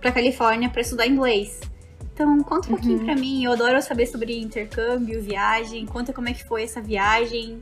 [0.01, 1.61] pra Califórnia para estudar inglês.
[2.15, 3.05] Então, conta um pouquinho uhum.
[3.07, 3.45] pra mim.
[3.45, 5.87] Eu adoro saber sobre intercâmbio, viagem.
[5.87, 7.59] Conta como é que foi essa viagem.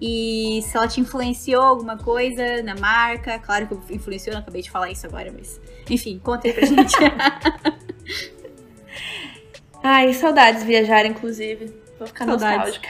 [0.00, 4.70] E se ela te influenciou alguma coisa na marca, claro que influenciou, não acabei de
[4.70, 6.94] falar isso agora, mas enfim, conta aí pra gente.
[9.82, 11.74] Ai, saudades viajar, inclusive.
[11.98, 12.78] Vou ficar saudades.
[12.78, 12.88] nostálgica.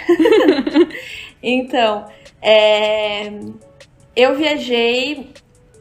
[1.42, 2.06] então,
[2.42, 3.30] é...
[4.14, 5.32] eu viajei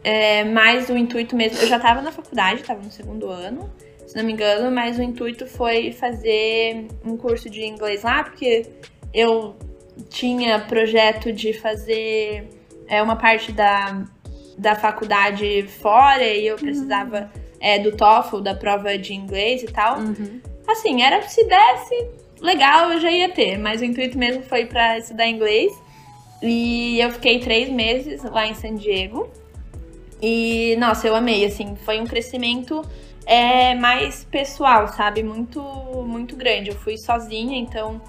[0.03, 1.59] é, mais o intuito mesmo.
[1.59, 3.69] Eu já tava na faculdade, tava no segundo ano,
[4.05, 8.65] se não me engano, mas o intuito foi fazer um curso de inglês lá, porque
[9.13, 9.57] eu
[10.09, 12.49] tinha projeto de fazer
[12.87, 14.05] é, uma parte da,
[14.57, 17.41] da faculdade fora e eu precisava uhum.
[17.59, 19.99] é, do TOEFL, da prova de inglês e tal.
[19.99, 20.41] Uhum.
[20.67, 22.09] Assim, era se desse,
[22.41, 23.57] legal, eu já ia ter.
[23.57, 25.71] Mas o intuito mesmo foi para estudar inglês.
[26.41, 29.29] E eu fiquei três meses lá em San Diego.
[30.21, 32.81] E, nossa, eu amei, assim, foi um crescimento
[33.25, 35.23] é, mais pessoal, sabe?
[35.23, 35.61] Muito,
[36.05, 36.69] muito grande.
[36.69, 38.01] Eu fui sozinha, então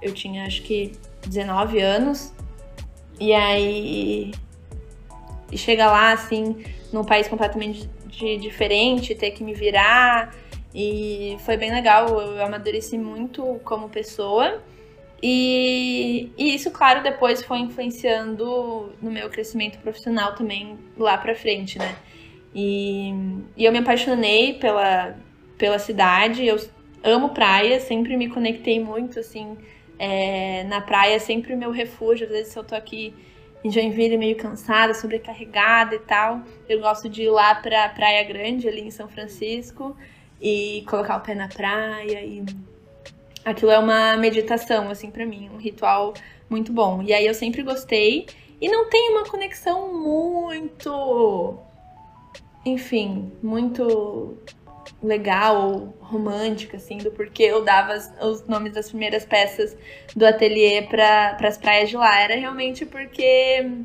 [0.00, 0.92] eu tinha acho que
[1.26, 2.32] 19 anos.
[3.18, 4.32] E aí.
[5.52, 10.34] E chegar lá, assim, num país completamente de, diferente, ter que me virar.
[10.74, 14.62] E foi bem legal, eu amadureci muito como pessoa.
[15.22, 21.78] E, e, isso, claro, depois foi influenciando no meu crescimento profissional também lá pra frente,
[21.78, 21.94] né?
[22.54, 23.12] E,
[23.56, 25.16] e eu me apaixonei pela,
[25.58, 26.58] pela cidade, eu
[27.02, 29.56] amo praia, sempre me conectei muito, assim,
[30.00, 32.26] é, na praia, sempre o meu refúgio.
[32.26, 33.14] Às vezes, se eu tô aqui
[33.62, 38.66] em Joinville meio cansada, sobrecarregada e tal, eu gosto de ir lá pra Praia Grande,
[38.66, 39.94] ali em São Francisco,
[40.40, 42.42] e colocar o pé na praia e
[43.44, 46.14] aquilo é uma meditação, assim, para mim, um ritual
[46.48, 47.02] muito bom.
[47.02, 48.26] E aí eu sempre gostei.
[48.58, 51.58] E não tem uma conexão muito.
[52.64, 54.36] Enfim, muito
[55.02, 59.76] legal, romântica, assim, do porquê eu dava os nomes das primeiras peças
[60.14, 62.20] do ateliê para as praias de lá.
[62.20, 63.84] Era realmente porque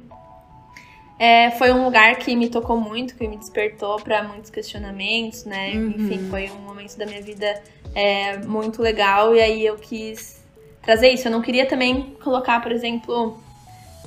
[1.17, 5.71] é, foi um lugar que me tocou muito, que me despertou para muitos questionamentos, né?
[5.73, 5.93] Uhum.
[5.97, 7.61] Enfim, foi um momento da minha vida
[7.93, 10.43] é, muito legal e aí eu quis
[10.81, 11.27] trazer isso.
[11.27, 13.39] Eu não queria também colocar, por exemplo,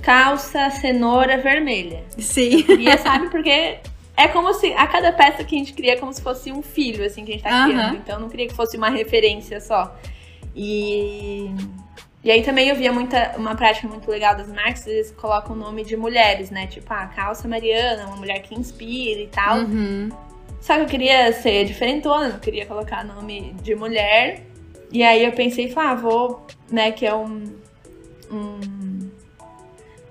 [0.03, 2.05] calça cenoura vermelha.
[2.18, 2.61] Sim.
[2.61, 3.78] Eu queria, sabe, porque
[4.18, 6.60] é como se a cada peça que a gente cria é como se fosse um
[6.60, 7.70] filho, assim, que a gente tá uhum.
[7.70, 7.96] criando.
[7.96, 9.96] Então eu não queria que fosse uma referência só.
[10.54, 11.50] E
[12.22, 15.58] e aí também eu via muita, uma prática muito legal das marcas, eles colocam o
[15.58, 16.66] nome de mulheres, né?
[16.66, 19.58] Tipo, a ah, calça Mariana, uma mulher que inspira e tal.
[19.58, 20.10] Uhum.
[20.60, 24.42] Só que eu queria ser diferentona, não queria colocar nome de mulher.
[24.90, 27.56] E aí eu pensei, ah, vou, né, que é um.
[28.30, 29.10] um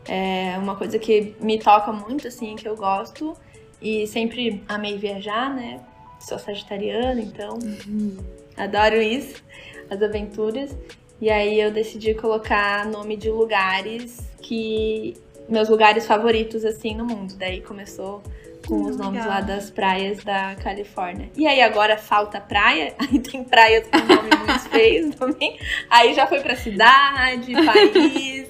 [0.07, 3.35] é uma coisa que me toca muito, assim, que eu gosto.
[3.81, 5.79] E sempre amei viajar, né?
[6.19, 8.17] Sou sagitariana, então uhum.
[8.55, 9.43] adoro isso,
[9.89, 10.75] as aventuras.
[11.21, 15.15] E aí eu decidi colocar nome de lugares que.
[15.49, 17.35] meus lugares favoritos, assim, no mundo.
[17.37, 18.21] Daí começou
[18.67, 19.35] com hum, os nomes legal.
[19.35, 21.29] lá das praias da Califórnia.
[21.35, 25.57] E aí agora falta praia, aí tem praias com nomes muito feios também.
[25.89, 28.47] Aí já foi pra cidade, país.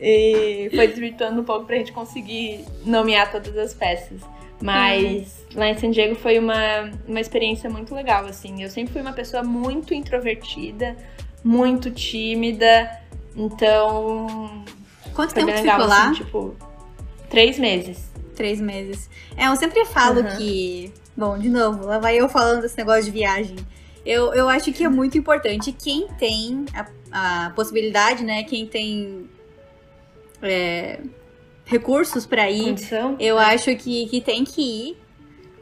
[0.00, 4.20] e foi desvirtuando um pouco pra gente conseguir nomear todas as peças.
[4.64, 5.60] Mas uhum.
[5.60, 8.62] lá em San Diego foi uma, uma experiência muito legal, assim.
[8.62, 10.96] Eu sempre fui uma pessoa muito introvertida,
[11.44, 12.90] muito tímida.
[13.36, 14.64] Então.
[15.12, 16.04] Quanto tempo legal, ficou lá?
[16.04, 16.56] Assim, tipo,
[17.28, 18.10] três meses.
[18.34, 19.10] Três meses.
[19.36, 20.36] É, eu sempre falo uhum.
[20.38, 20.90] que.
[21.14, 23.56] Bom, de novo, lá vai eu falando desse negócio de viagem.
[24.04, 28.44] Eu, eu acho que é muito importante quem tem a, a possibilidade, né?
[28.44, 29.28] Quem tem
[30.40, 31.00] é,
[31.64, 32.64] recursos para ir.
[32.64, 33.54] Condição, eu é.
[33.54, 34.96] acho que, que tem que ir.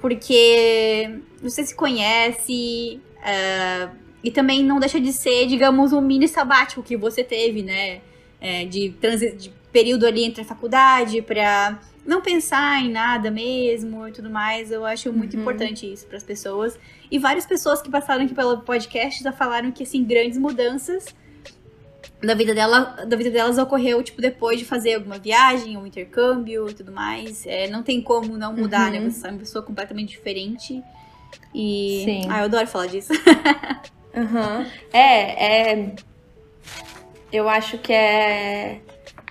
[0.01, 6.83] Porque você se conhece, uh, e também não deixa de ser, digamos, um mini sabático
[6.83, 8.01] que você teve, né?
[8.41, 14.13] É, de, de período ali entre a faculdade para não pensar em nada mesmo e
[14.13, 14.71] tudo mais.
[14.71, 15.43] Eu acho muito uhum.
[15.43, 16.79] importante isso para as pessoas.
[17.11, 21.07] E várias pessoas que passaram aqui pelo podcast já falaram que, assim, grandes mudanças
[22.23, 26.69] da vida, dela, da vida delas ocorreu, tipo, depois de fazer alguma viagem, um intercâmbio
[26.69, 27.47] e tudo mais.
[27.47, 28.99] É, não tem como não mudar, né?
[28.99, 29.05] uhum.
[29.05, 29.11] né?
[29.11, 30.83] Você é uma pessoa completamente diferente.
[31.55, 32.03] E.
[32.05, 32.29] Sim.
[32.31, 33.13] Ah, eu adoro falar disso.
[34.15, 34.67] Uhum.
[34.93, 35.95] É, é.
[37.33, 38.81] Eu acho que é.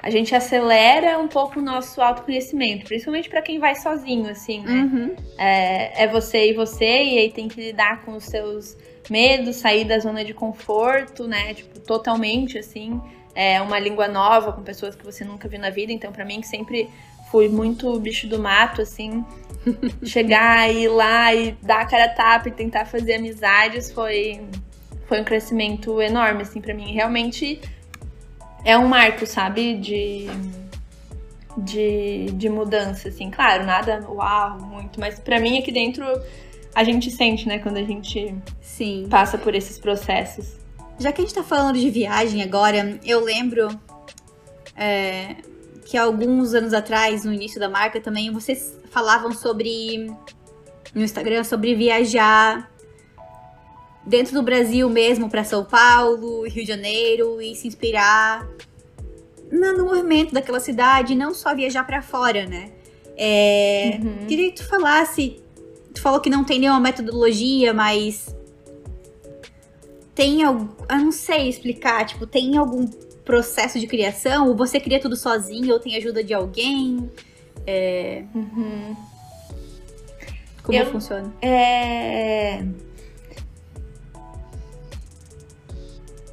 [0.01, 4.71] A gente acelera um pouco o nosso autoconhecimento, principalmente para quem vai sozinho, assim, né?
[4.71, 5.15] Uhum.
[5.37, 8.75] É, é você e você, e aí tem que lidar com os seus
[9.09, 11.53] medos, sair da zona de conforto, né?
[11.53, 13.01] Tipo, totalmente, assim.
[13.33, 15.91] É uma língua nova com pessoas que você nunca viu na vida.
[15.91, 16.89] Então, para mim, que sempre
[17.31, 19.25] fui muito bicho do mato, assim,
[20.03, 24.41] chegar e ir lá e dar a cara a tapa e tentar fazer amizades foi
[25.07, 26.93] foi um crescimento enorme, assim, para mim.
[26.93, 27.59] Realmente
[28.63, 29.75] é um marco, sabe?
[29.75, 30.27] De,
[31.57, 33.29] de, de mudança, assim.
[33.29, 36.05] Claro, nada uau, muito, mas para mim aqui dentro
[36.73, 39.07] a gente sente, né, quando a gente Sim.
[39.09, 40.57] passa por esses processos.
[40.99, 43.67] Já que a gente tá falando de viagem agora, eu lembro
[44.75, 45.37] é,
[45.85, 50.11] que alguns anos atrás, no início da marca também, vocês falavam sobre
[50.93, 52.69] no Instagram sobre viajar
[54.05, 58.47] dentro do Brasil mesmo para São Paulo, Rio de Janeiro e se inspirar
[59.51, 62.71] no, movimento daquela cidade, não só viajar para fora, né?
[63.17, 64.25] É, uhum.
[64.27, 65.41] Queria que tu falasse
[65.93, 68.35] tu falou que não tem nenhuma metodologia, mas
[70.15, 72.85] tem algum, eu não sei explicar, tipo, tem algum
[73.25, 74.47] processo de criação?
[74.47, 77.09] Ou você cria tudo sozinho ou tem ajuda de alguém?
[77.65, 78.23] É...
[78.33, 78.95] Uhum.
[80.63, 81.33] Como Eu- funciona?
[81.41, 82.63] É...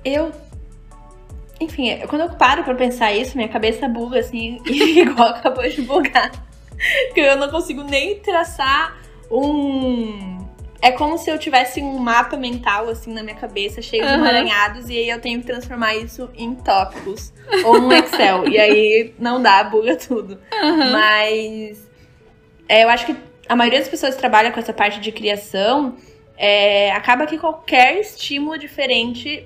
[0.04, 0.32] Eu.
[1.60, 6.30] Enfim, quando eu paro pra pensar isso, minha cabeça buga assim, igual acabou de bugar.
[7.12, 8.96] Que eu não consigo nem traçar
[9.30, 10.38] um.
[10.80, 14.18] É como se eu tivesse um mapa mental assim na minha cabeça, cheio de Aham.
[14.22, 17.32] emaranhados, e aí eu tenho que transformar isso em tópicos
[17.64, 18.46] ou num Excel.
[18.48, 20.38] e aí não dá, buga tudo.
[20.92, 21.88] Mas
[22.68, 23.16] é, eu acho que
[23.48, 25.96] a maioria das pessoas que trabalham com essa parte de criação
[26.36, 29.44] é, acaba que qualquer estímulo diferente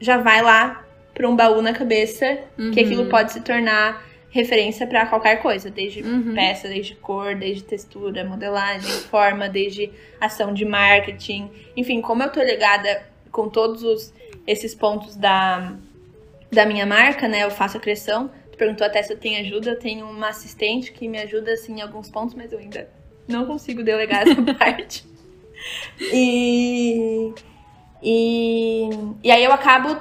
[0.00, 2.70] já vai lá para um baú na cabeça que Uhum.
[2.70, 6.34] aquilo pode se tornar referência para qualquer coisa, desde Uhum.
[6.34, 12.40] peça, desde cor, desde textura, modelagem, forma, desde ação de marketing, enfim, como eu tô
[12.42, 13.02] ligada
[13.32, 14.14] com todos os-
[14.46, 15.74] esses pontos da,
[16.50, 17.42] da minha marca, né?
[17.44, 18.30] Eu faço a criação.
[18.52, 21.78] Tu perguntou até se eu tenho ajuda, eu tenho uma assistente que me ajuda assim
[21.78, 22.88] em alguns pontos, mas eu ainda
[23.28, 25.04] não consigo delegar essa parte.
[26.12, 27.32] E,
[28.02, 28.88] e,
[29.22, 29.96] e aí eu acabo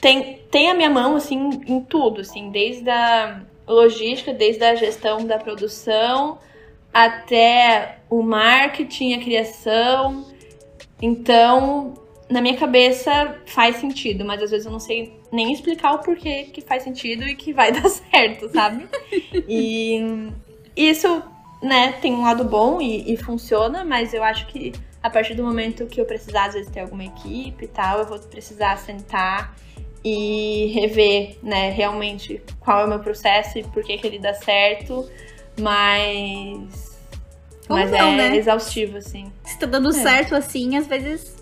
[0.00, 3.42] tem, tem a minha mão assim em tudo, assim, desde a
[3.72, 6.38] logística, desde a gestão da produção
[6.92, 10.26] até o marketing, a criação.
[11.00, 11.94] Então,
[12.28, 16.44] na minha cabeça faz sentido, mas às vezes eu não sei nem explicar o porquê
[16.44, 18.88] que faz sentido e que vai dar certo, sabe?
[19.48, 20.30] e
[20.76, 21.22] isso,
[21.62, 25.42] né, tem um lado bom e, e funciona, mas eu acho que a partir do
[25.42, 29.56] momento que eu precisar, às vezes, ter alguma equipe e tal, eu vou precisar sentar
[30.04, 34.32] e rever, né, realmente qual é o meu processo e por que, que ele dá
[34.34, 35.08] certo,
[35.58, 36.98] mas.
[37.68, 38.36] Ou mas não, é né?
[38.36, 39.30] exaustivo, assim.
[39.44, 39.92] Se tá dando É.
[39.92, 41.36] certo assim, às vezes,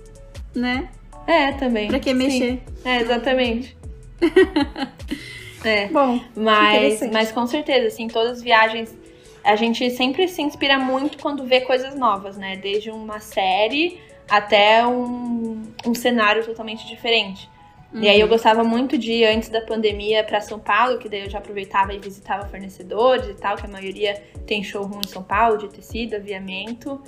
[0.55, 0.89] né?
[1.27, 1.89] É, também.
[1.89, 2.17] Pra que Sim.
[2.17, 2.63] mexer?
[2.85, 3.77] É, exatamente.
[5.65, 5.87] é.
[5.89, 8.97] Bom, Mas, mas com certeza, assim, todas as viagens,
[9.45, 12.57] a gente sempre se inspira muito quando vê coisas novas, né?
[12.57, 17.49] Desde uma série até um, um cenário totalmente diferente.
[17.93, 21.23] E aí eu gostava muito de ir antes da pandemia para São Paulo, que daí
[21.23, 25.23] eu já aproveitava e visitava fornecedores e tal, que a maioria tem showroom em São
[25.23, 27.01] Paulo de tecido, aviamento.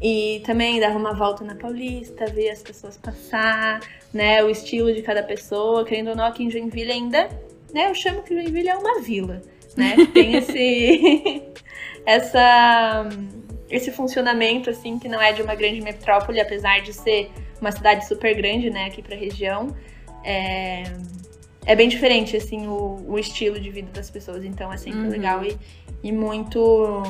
[0.00, 3.80] E também dava uma volta na Paulista, ver as pessoas passar,
[4.14, 4.42] né?
[4.44, 7.28] O estilo de cada pessoa, querendo ou não, aqui em Joinville ainda,
[7.74, 7.90] né?
[7.90, 9.42] Eu chamo que Joinville é uma vila,
[9.76, 9.96] né?
[10.14, 11.42] Tem esse
[12.06, 13.08] essa
[13.68, 17.30] esse funcionamento assim que não é de uma grande metrópole, apesar de ser
[17.60, 19.74] uma cidade super grande, né, aqui para região.
[20.28, 20.82] É,
[21.64, 24.44] é bem diferente, assim, o, o estilo de vida das pessoas.
[24.44, 25.08] Então é sempre Uhum.
[25.10, 25.56] legal e,
[26.02, 27.02] e muito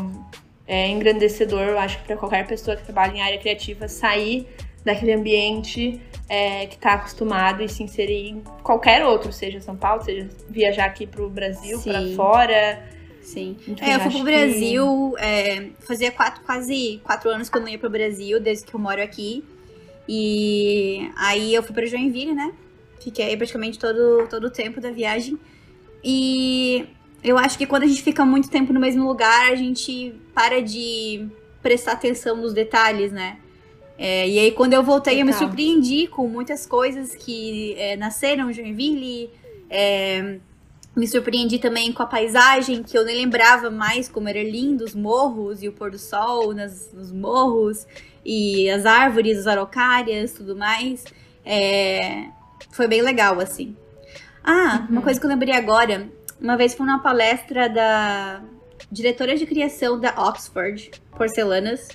[0.66, 4.46] é, engrandecedor, eu acho, para qualquer pessoa que trabalha em área criativa sair
[4.84, 10.02] daquele ambiente é, que está acostumado e se inserir em qualquer outro, seja São Paulo,
[10.04, 12.82] seja viajar aqui pro Brasil, para fora.
[13.22, 13.56] Sim.
[13.66, 17.60] Enfim, É, eu fui pro que- Brasil, é, fazia quatro, quase quatro anos que eu
[17.60, 19.44] não ia pro Brasil, desde que eu moro aqui.
[20.08, 22.52] E aí eu fui pra Joinville, né?
[23.00, 25.38] Fiquei aí praticamente todo, todo o tempo da viagem.
[26.02, 26.86] E
[27.22, 30.62] eu acho que quando a gente fica muito tempo no mesmo lugar, a gente para
[30.62, 31.26] de
[31.62, 33.38] prestar atenção nos detalhes, né?
[33.98, 35.48] É, e aí, quando eu voltei, eu me Total.
[35.48, 39.30] surpreendi com muitas coisas que é, nasceram em Joinville.
[39.68, 40.38] É,
[40.94, 44.94] me surpreendi também com a paisagem, que eu nem lembrava mais como era lindo, os
[44.94, 47.86] morros e o pôr do sol nas, nos morros,
[48.24, 51.04] e as árvores, as araucárias, tudo mais.
[51.44, 52.26] É,
[52.70, 53.76] foi bem legal, assim.
[54.44, 55.02] Ah, uma Uhum.
[55.04, 56.08] coisa que eu lembrei agora,
[56.40, 58.40] uma vez fui numa palestra da
[58.90, 61.88] diretora de criação da Oxford Porcelanas,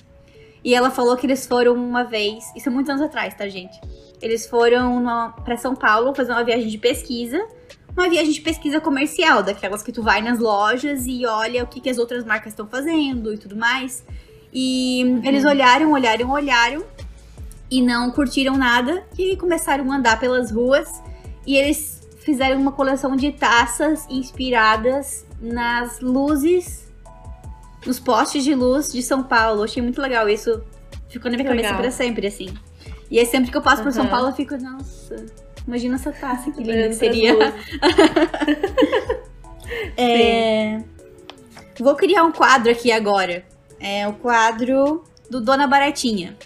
[0.62, 3.78] e ela falou que eles foram uma vez, isso é muitos anos atrás, tá, gente?
[4.22, 5.04] Eles foram
[5.44, 7.44] pra São Paulo fazer uma viagem de pesquisa,
[7.96, 11.80] uma viagem de pesquisa comercial, daquelas que tu vai nas lojas e olha o que,
[11.80, 14.04] que as outras marcas estão fazendo e tudo mais.
[14.52, 16.84] E eles olharam, olharam, olharam
[17.74, 21.02] e não curtiram nada e começaram a andar pelas ruas
[21.44, 26.88] e eles fizeram uma coleção de taças inspiradas nas luzes,
[27.84, 29.60] nos postes de luz de São Paulo.
[29.60, 30.62] Eu achei muito legal isso.
[31.08, 32.54] Ficou na minha cabeça pra sempre, assim.
[33.10, 34.06] E aí sempre que eu passo por São.
[34.06, 35.26] Paulo, eu fico, nossa,
[35.66, 37.34] imagina essa taça, que linda que seria.
[39.96, 40.82] É,
[41.80, 43.44] Vou criar um quadro aqui agora.
[43.80, 46.36] É o quadro do Dona Baratinha.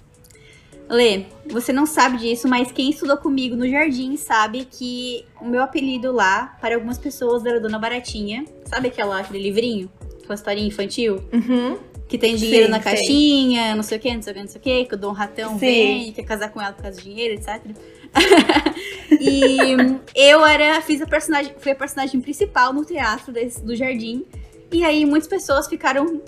[0.89, 5.63] Lê, você não sabe disso, mas quem estudou comigo no jardim sabe que o meu
[5.63, 8.45] apelido lá, para algumas pessoas, era Dona Baratinha.
[8.65, 9.91] Sabe aquela, aquele livrinho?
[10.19, 11.23] Aquela historinha infantil?
[11.33, 11.77] Uhum.
[12.09, 14.49] Que tem dinheiro Sim, na caixinha, não sei o que, não sei o que, não
[14.49, 15.59] sei o que, que o Dom Ratão Sim.
[15.59, 17.63] vem e quer casar com ela por causa do dinheiro, etc.
[19.21, 19.77] e
[20.15, 24.25] eu era, fiz a personagem, fui a personagem principal no teatro desse- do Jardim.
[24.73, 26.23] E aí muitas pessoas ficaram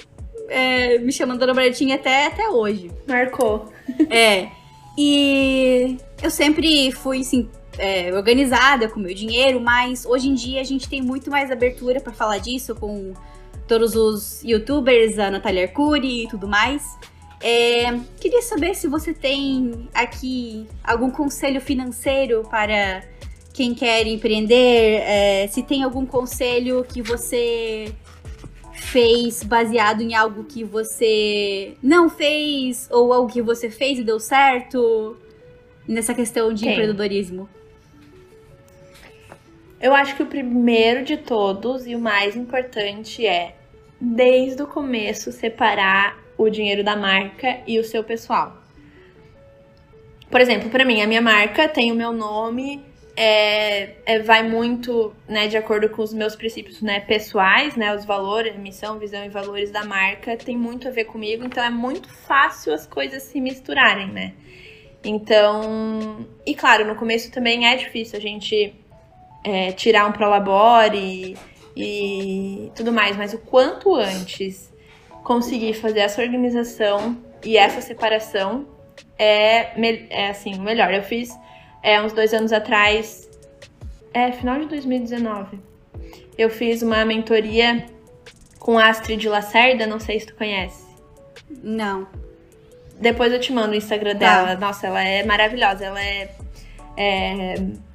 [0.49, 2.91] é, me chamando Dona Baratinha até, até hoje.
[3.09, 3.73] Marcou.
[4.11, 4.49] É.
[4.99, 7.49] E eu sempre fui, assim,
[7.79, 12.01] é, organizada com meu dinheiro, mas hoje em dia a gente tem muito mais abertura
[12.01, 13.15] pra falar disso com
[13.67, 16.85] todos os youtubers, a Natália Arcuri e tudo mais.
[17.41, 23.03] É, queria saber se você tem aqui algum conselho financeiro para
[23.55, 27.95] quem quer empreender, é, se tem algum conselho que você
[28.91, 34.19] fez baseado em algo que você não fez ou algo que você fez e deu
[34.19, 35.17] certo
[35.87, 36.73] nessa questão de Tem.
[36.73, 37.49] empreendedorismo?
[39.81, 43.55] Eu acho que o primeiro de todos e o mais importante é,
[44.01, 48.61] desde o começo, separar o dinheiro da marca e o seu pessoal.
[50.29, 52.83] Por exemplo, para mim, a minha marca tem o meu nome,
[53.17, 58.05] é, é, vai muito né, de acordo com os meus princípios né, pessoais, né, os
[58.05, 62.09] valores, missão, visão e valores da marca, tem muito a ver comigo, então é muito
[62.09, 64.33] fácil as coisas se misturarem, né?
[65.03, 68.75] Então, e claro, no começo também é difícil a gente
[69.43, 71.37] é, tirar um prolabore
[71.77, 74.73] e, tudo mais, mas o quanto antes
[75.25, 78.67] conseguir fazer essa organização e essa separação
[79.19, 79.71] é,
[80.11, 80.93] é assim, melhor.
[80.93, 81.31] Eu fiz
[81.83, 83.29] é, uns dois anos atrás,
[84.13, 85.59] é, final de 2019,
[86.37, 87.87] eu fiz uma mentoria
[88.59, 90.85] com Astrid Lacerda, não sei se tu conhece.
[91.63, 92.07] Não.
[93.01, 94.19] Depois eu te mando o Instagram Tá.
[94.19, 94.61] dela.
[94.61, 95.87] Nossa, ela é maravilhosa.
[95.87, 96.31] Ela é,
[96.97, 97.55] é,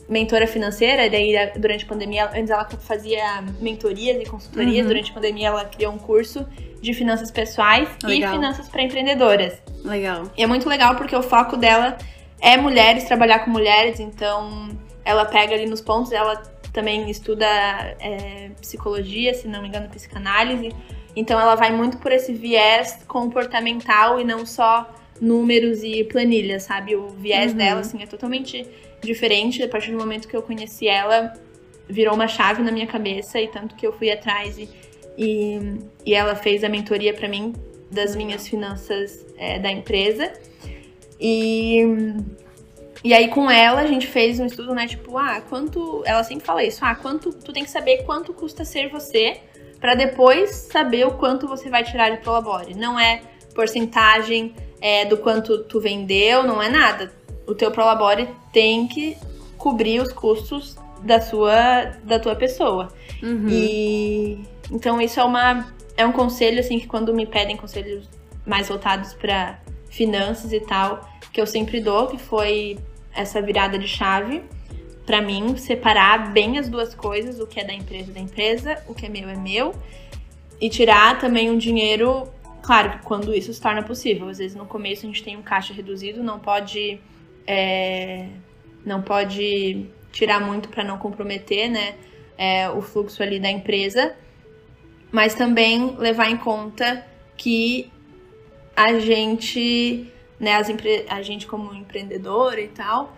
[0.10, 1.08] mentora financeira.
[1.10, 4.82] Daí, durante a pandemia, antes ela fazia mentorias e consultorias.
[4.82, 4.88] Uhum.
[4.88, 6.48] Durante a pandemia, ela criou um curso
[6.82, 8.32] de finanças pessoais Legal.
[8.32, 9.54] e finanças para empreendedoras.
[9.84, 10.32] Legal.
[10.36, 11.98] E é muito legal porque o foco dela
[12.46, 14.00] é mulheres, trabalhar com mulheres.
[14.00, 14.70] Então,
[15.04, 16.12] ela pega ali nos pontos.
[16.12, 16.36] Ela
[16.72, 17.46] também estuda
[18.00, 20.70] é, psicologia, se não me engano, psicanálise.
[21.16, 26.96] Então, ela vai muito por esse viés comportamental e não só números e planilhas, sabe?
[26.96, 27.58] O viés Uhum.
[27.58, 28.68] dela, assim, é totalmente
[29.02, 29.64] diferente.
[29.64, 31.34] A partir do momento que eu conheci ela,
[31.90, 33.40] virou uma chave na minha cabeça.
[33.42, 34.70] E tanto que eu fui atrás e,
[35.18, 37.54] e, e ela fez a mentoria pra mim
[37.90, 40.32] das minhas finanças é, da empresa.
[41.20, 41.82] E,
[43.04, 44.88] e aí com ela a gente fez um estudo, né?
[44.88, 46.04] Tipo, ah, quanto.
[46.06, 47.32] Ela sempre fala isso, ah, quanto.
[47.34, 49.40] Tu tem que saber quanto custa ser você
[49.80, 52.74] pra depois saber o quanto você vai tirar de Prolabore.
[52.74, 53.22] Não é
[53.54, 57.14] porcentagem é, do quanto tu vendeu, não é nada.
[57.48, 59.18] O teu Prolabore tem que
[59.58, 62.90] cobrir os custos da sua da tua pessoa.
[63.22, 63.48] Uhum.
[63.48, 64.40] E
[64.72, 68.10] então isso é uma é um conselho assim que quando me pedem conselhos
[68.46, 69.60] mais voltados para
[69.96, 72.78] finanças e tal, que eu sempre dou, que foi
[73.14, 74.44] essa virada de chave
[75.06, 78.94] para mim, separar bem as duas coisas, o que é da empresa da empresa, o
[78.94, 79.74] que é meu é meu,
[80.60, 82.28] e tirar também um dinheiro,
[82.62, 84.28] claro, quando isso se torna possível.
[84.28, 87.00] Às vezes no começo a gente tem um caixa reduzido, não pode
[87.48, 88.28] é,
[88.84, 91.96] não pode tirar muito para não comprometer, né,
[92.38, 94.16] é, o fluxo ali da empresa,
[95.12, 97.06] mas também levar em conta
[97.38, 97.92] que
[98.76, 103.16] a gente, né, as empre- a gente como empreendedora e tal,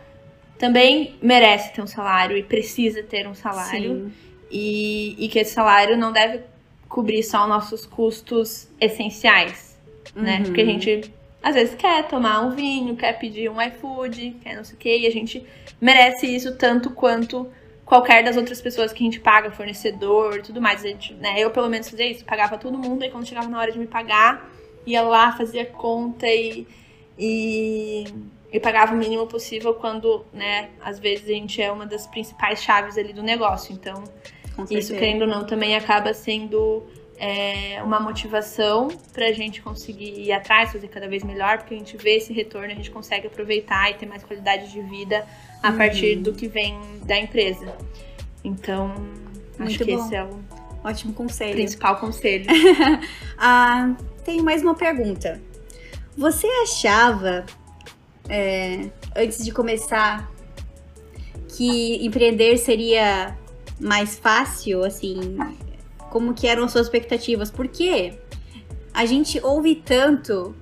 [0.58, 4.14] também merece ter um salário e precisa ter um salário Sim.
[4.52, 6.42] e, e que esse salário não deve
[6.88, 9.78] cobrir só os nossos custos essenciais,
[10.16, 10.38] né?
[10.38, 10.44] Uhum.
[10.46, 14.64] Porque a gente às vezes quer tomar um vinho, quer pedir um iFood, quer não
[14.64, 15.46] sei o quê, e a gente
[15.80, 17.48] merece isso tanto quanto
[17.86, 20.84] qualquer das outras pessoas que a gente paga, fornecedor, tudo mais.
[20.84, 23.60] A gente, né, eu pelo menos fazia isso, pagava todo mundo, e quando chegava na
[23.60, 24.50] hora de me pagar,
[24.88, 26.66] ia lá, fazia conta e,
[27.20, 28.06] e,
[28.52, 32.62] e pagava o mínimo possível quando, né, às vezes a gente é uma das principais
[32.64, 33.74] chaves ali do negócio.
[33.74, 34.04] Então,
[34.72, 36.84] isso, querendo ou não, também acaba sendo
[37.20, 41.98] é, uma motivação pra gente conseguir ir atrás, fazer cada vez melhor, porque a gente
[41.98, 45.26] vê esse retorno, a gente consegue aproveitar e ter mais qualidade de vida
[45.62, 45.78] a Uhum.
[45.78, 47.76] partir do que vem da empresa.
[48.44, 48.92] Então,
[49.60, 50.06] acho Muito que bom.
[50.06, 50.40] esse é o
[50.84, 51.54] Ótimo conselho.
[51.54, 52.46] principal conselho.
[53.40, 53.96] Ah,
[54.28, 55.42] tenho mais uma pergunta.
[56.18, 57.46] Você achava,
[58.28, 60.30] é, antes de começar,
[61.48, 63.38] que empreender seria
[63.80, 65.38] mais fácil, assim?
[66.10, 67.50] Como que eram as suas expectativas?
[67.50, 68.20] Porque
[68.94, 70.54] a gente ouve tanto,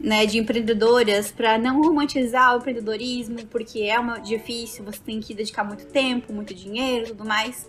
[0.00, 5.32] né, de empreendedoras para não romantizar o empreendedorismo, porque é uma difícil, você tem que
[5.32, 7.68] dedicar muito tempo, muito dinheiro, tudo mais.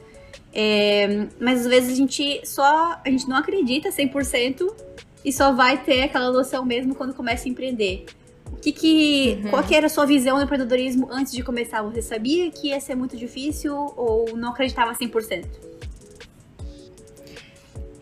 [0.51, 4.95] É, mas às vezes a gente só a gente não acredita 100%
[5.25, 8.05] e só vai ter aquela noção mesmo quando começa a empreender.
[8.51, 9.49] O que que, Uhum.
[9.49, 11.81] Qual que era a sua visão do empreendedorismo antes de começar?
[11.81, 15.45] Você sabia que ia ser muito difícil ou não acreditava 100%?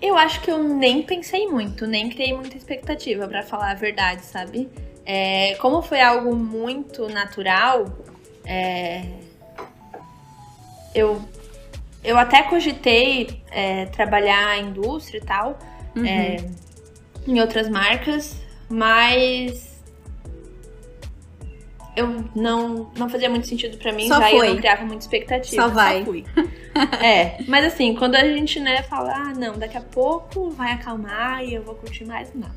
[0.02, 4.26] Eu acho que eu nem pensei muito, nem criei muita expectativa, pra falar a verdade,
[4.26, 4.70] sabe?
[5.06, 7.86] É, como foi algo muito natural,
[8.46, 9.06] é,
[10.94, 11.22] eu,
[12.04, 15.58] eu até cogitei é, trabalhar a indústria e tal,
[15.96, 16.04] Uhum.
[17.28, 19.74] Em outras marcas, mas
[21.96, 24.50] eu não, não fazia muito sentido pra mim, Só já eu foi.
[24.50, 25.62] não criava muita expectativa.
[25.62, 26.04] Só vai.
[26.04, 26.26] fui.
[27.04, 31.44] é, mas assim, quando a gente, né, fala, ah, não, daqui a pouco vai acalmar
[31.44, 32.52] e eu vou curtir mais, não.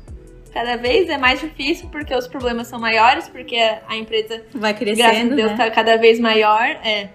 [0.51, 4.99] Cada vez é mais difícil porque os problemas são maiores, porque a empresa Vai graças
[4.99, 5.57] a crescendo, Deus né?
[5.57, 7.09] tá cada vez maior, é.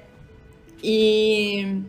[0.82, 1.82] E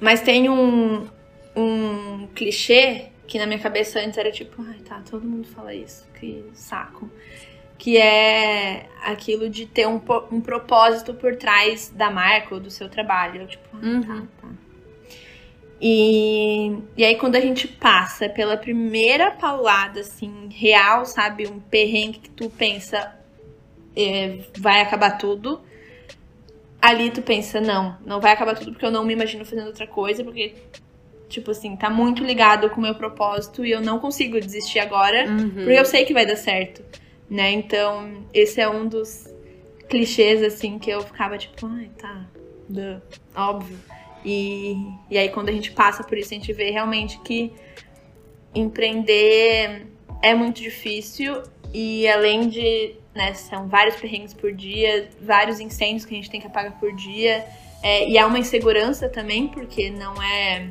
[0.00, 1.06] mas tem um
[1.54, 6.08] um clichê que na minha cabeça antes era tipo, ai, tá, todo mundo fala isso,
[6.18, 7.08] que saco.
[7.76, 10.00] Que é aquilo de ter um,
[10.32, 13.42] um propósito por trás da marca ou do seu trabalho.
[13.42, 14.02] Eu, tipo, ah, Uhum.
[14.02, 14.48] tá, tá.
[15.80, 21.46] E, e aí, quando a gente passa pela primeira paulada, assim, real, sabe?
[21.46, 23.14] Um perrengue que tu pensa,
[23.94, 25.60] é, vai acabar tudo.
[26.82, 29.86] Ali tu pensa, não, não vai acabar tudo porque eu não me imagino fazendo outra
[29.86, 30.54] coisa, porque,
[31.28, 35.26] tipo assim, tá muito ligado com o meu propósito e eu não consigo desistir agora,
[35.28, 35.50] Uhum.
[35.50, 36.82] porque eu sei que vai dar certo,
[37.28, 37.50] né?
[37.52, 39.26] Então, esse é um dos
[39.88, 42.26] clichês, assim, que eu ficava tipo, ai, tá,
[42.68, 43.00] duh,
[43.36, 43.78] óbvio.
[44.24, 44.76] E,
[45.10, 47.52] e aí, quando a gente passa por isso, a gente vê realmente que
[48.54, 49.86] empreender
[50.22, 56.14] é muito difícil e além de, né, são vários perrengues por dia, vários incêndios que
[56.14, 57.44] a gente tem que apagar por dia,
[57.82, 60.70] é, e há uma insegurança também, porque não é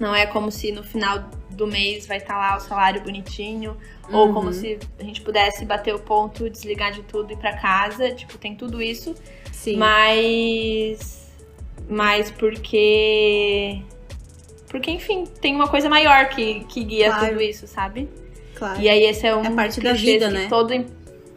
[0.00, 3.76] não é como se no final do mês vai estar lá o salário bonitinho,
[4.12, 4.34] ou Uhum.
[4.34, 8.10] como se a gente pudesse bater o ponto, desligar de tudo e ir pra casa,
[8.12, 9.14] tipo, tem tudo isso,
[9.52, 9.76] Sim.
[9.76, 11.24] mas
[11.88, 13.80] mas porque
[14.68, 17.28] porque enfim, tem uma coisa maior que, que guia Claro.
[17.28, 18.08] tudo isso, sabe?
[18.56, 18.80] claro.
[18.80, 20.46] E aí esse é um É parte da vida, assim, né?
[20.48, 20.72] Todo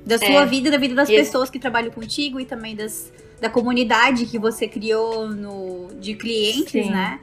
[0.06, 0.46] Da sua É.
[0.46, 4.26] vida, da vida das E esse- pessoas que trabalham contigo e também das, da comunidade
[4.26, 6.90] que você criou no, de clientes, Sim.
[6.92, 7.20] né?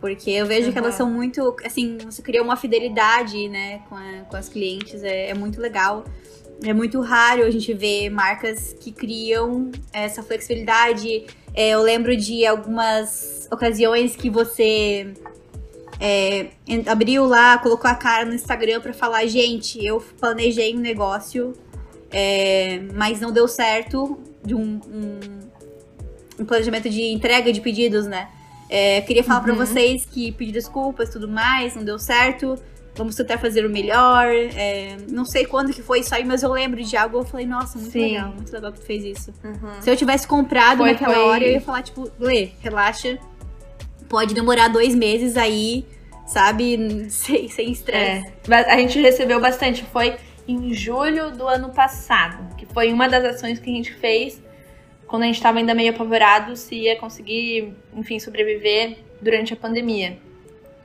[0.00, 0.84] Porque eu vejo que Uhum.
[0.84, 5.30] elas são muito, assim, você criou uma fidelidade, né, com, a- com as clientes, é,
[5.30, 6.04] é muito legal.
[6.62, 11.24] É muito raro a gente ver marcas que criam essa flexibilidade.
[11.54, 15.14] É, eu lembro de algumas ocasiões que você
[15.98, 16.48] é,
[16.86, 21.54] abriu lá, colocou a cara no Instagram pra falar, gente, eu planejei um negócio,
[22.10, 25.20] é, mas não deu certo de um, um,
[26.40, 28.28] um planejamento de entrega de pedidos, né?
[28.72, 29.58] É, queria falar pra Uhum.
[29.58, 32.56] vocês que pedir desculpas e tudo mais, não deu certo.
[32.94, 34.28] Vamos tentar fazer o melhor.
[34.32, 37.18] é, não sei quando que foi isso aí, mas eu lembro de algo.
[37.18, 38.12] Eu falei, nossa, muito Sim.
[38.12, 39.32] legal, muito legal que tu fez isso.
[39.44, 39.80] Uhum.
[39.80, 43.18] Se eu tivesse comprado Foi- naquela foi- hora, eu ia falar, tipo, Lê, relaxa.
[44.08, 45.84] Pode demorar dois meses aí,
[46.26, 47.06] sabe?
[47.10, 48.26] Sem sem estresse.
[48.48, 49.84] É, a gente recebeu bastante.
[49.84, 50.16] Foi
[50.48, 54.40] em julho do ano passado, que foi uma das ações que a gente fez
[55.10, 60.16] quando a gente estava ainda meio apavorado se ia conseguir, enfim, sobreviver durante a pandemia.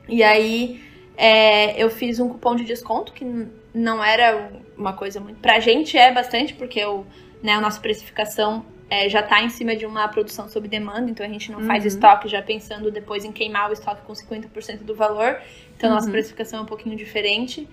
[0.10, 0.82] E aí
[1.16, 3.24] é, eu fiz um cupom de desconto que
[3.72, 5.40] não era uma coisa muito.
[5.40, 7.06] Pra gente é bastante, porque o,
[7.44, 11.24] né, a nossa precificação é, já tá em cima de uma produção sob demanda, então
[11.24, 11.88] a gente não faz Uhum.
[11.90, 15.40] estoque já pensando depois em queimar o estoque com 50% do valor.
[15.78, 16.12] Então a nossa Uhum.
[16.14, 17.68] precificação é um pouquinho diferente.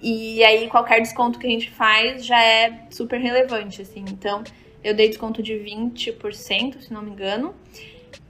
[0.00, 4.04] E aí qualquer desconto que a gente faz já é super relevante, assim.
[4.08, 4.44] Então
[4.82, 7.54] eu dei desconto de 20%, se não me engano.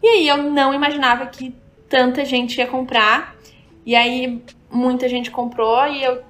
[0.02, 1.54] E aí eu não imaginava que
[1.88, 3.36] tanta gente ia comprar.
[3.84, 6.22] E aí muita gente comprou e eu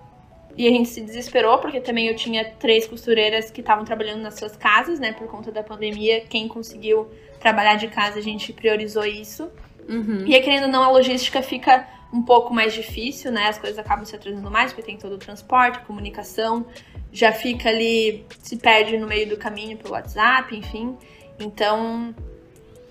[0.59, 4.39] e a gente se desesperou porque também eu tinha três costureiras que estavam trabalhando nas
[4.39, 6.23] suas casas, né, por conta da pandemia.
[6.23, 9.51] Quem conseguiu trabalhar de casa, a gente priorizou isso.
[9.87, 10.25] Uhum.
[10.27, 13.49] E aí, querendo ou não, a logística fica um pouco mais difícil, né?
[13.49, 16.67] As coisas acabam se atrasando mais, porque tem todo o transporte, comunicação,
[17.17, 20.95] já fica ali, se perde no meio do caminho pelo WhatsApp, enfim.
[21.41, 22.15] Então,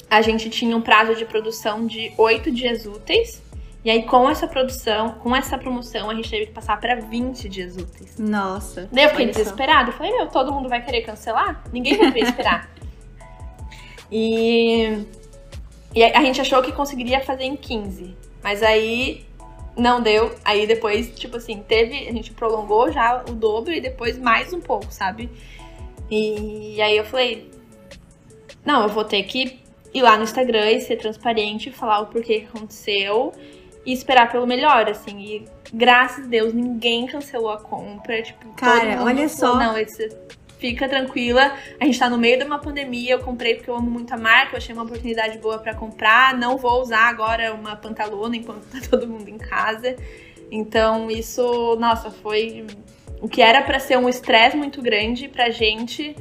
[0.09, 3.43] a gente tinha um prazo de produção de oito dias úteis.
[3.83, 7.47] E aí, com essa produção, com essa promoção, a gente teve que passar para 20
[7.47, 8.17] dias úteis.
[8.17, 8.89] Nossa.
[8.91, 9.91] Daí eu fiquei desesperada.
[9.91, 11.63] Falei, meu, todo mundo vai querer cancelar?
[11.71, 12.71] Ninguém vai querer esperar.
[14.11, 15.05] e,
[15.93, 18.17] e a gente achou que conseguiria fazer em 15.
[18.41, 19.23] Mas aí
[19.77, 20.33] não deu.
[20.43, 22.07] Aí depois, tipo assim, teve.
[22.07, 25.29] A gente prolongou já o dobro e depois mais um pouco, sabe?
[26.09, 27.51] E aí eu falei,
[28.63, 29.59] não, eu vou ter que
[29.93, 33.33] ir lá no Instagram e ser transparente, falar o porquê que aconteceu.
[33.85, 35.19] e esperar pelo melhor, assim.
[35.19, 38.21] E graças a Deus ninguém cancelou a compra.
[38.21, 39.55] Tipo, Cara, olha falou, só.
[39.59, 40.09] Não, esse,
[40.69, 41.55] fica tranquila.
[41.79, 43.13] A gente tá no meio de uma pandemia.
[43.13, 44.53] Eu comprei porque eu amo muito a marca.
[44.53, 46.37] Eu achei uma oportunidade boa para comprar.
[46.37, 49.95] Não vou usar agora uma pantalona enquanto tá todo mundo em casa.
[50.51, 52.65] Então, isso, nossa, foi
[53.21, 56.15] o que era para ser um estresse muito grande pra gente.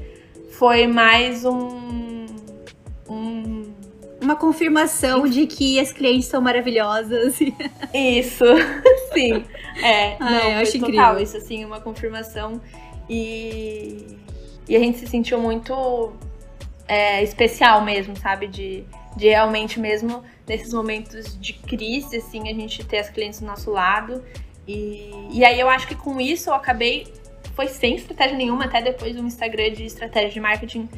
[0.51, 2.27] Foi mais um.
[3.09, 3.75] um
[4.21, 7.39] uma confirmação de que as clientes são maravilhosas.
[7.93, 8.45] Isso,
[9.12, 9.45] sim.
[9.83, 11.19] É, Ai, não, eu acho total incrível.
[11.23, 12.59] isso, assim, uma confirmação.
[13.09, 14.16] E,
[14.69, 16.12] e a gente se sentiu muito
[16.89, 18.47] é, especial mesmo, sabe?
[18.47, 18.85] De,
[19.16, 23.70] de realmente mesmo nesses momentos de crise, assim, a gente ter as clientes do nosso
[23.70, 24.23] lado.
[24.66, 27.07] E, e aí eu acho que com isso eu acabei.
[27.55, 30.89] Foi sem estratégia nenhuma, até depois um Instagram de estratégia de marketing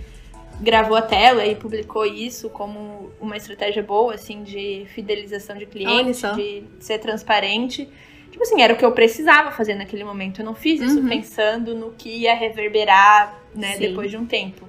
[0.60, 6.22] gravou a tela e publicou isso como uma estratégia boa, assim, de fidelização de clientes,
[6.34, 7.88] de ser transparente.
[8.36, 10.42] Tipo assim, era o que eu precisava fazer naquele momento.
[10.42, 11.08] Eu não fiz isso uhum.
[11.08, 13.78] pensando no que ia reverberar, né, Sim.
[13.78, 14.68] depois de um tempo.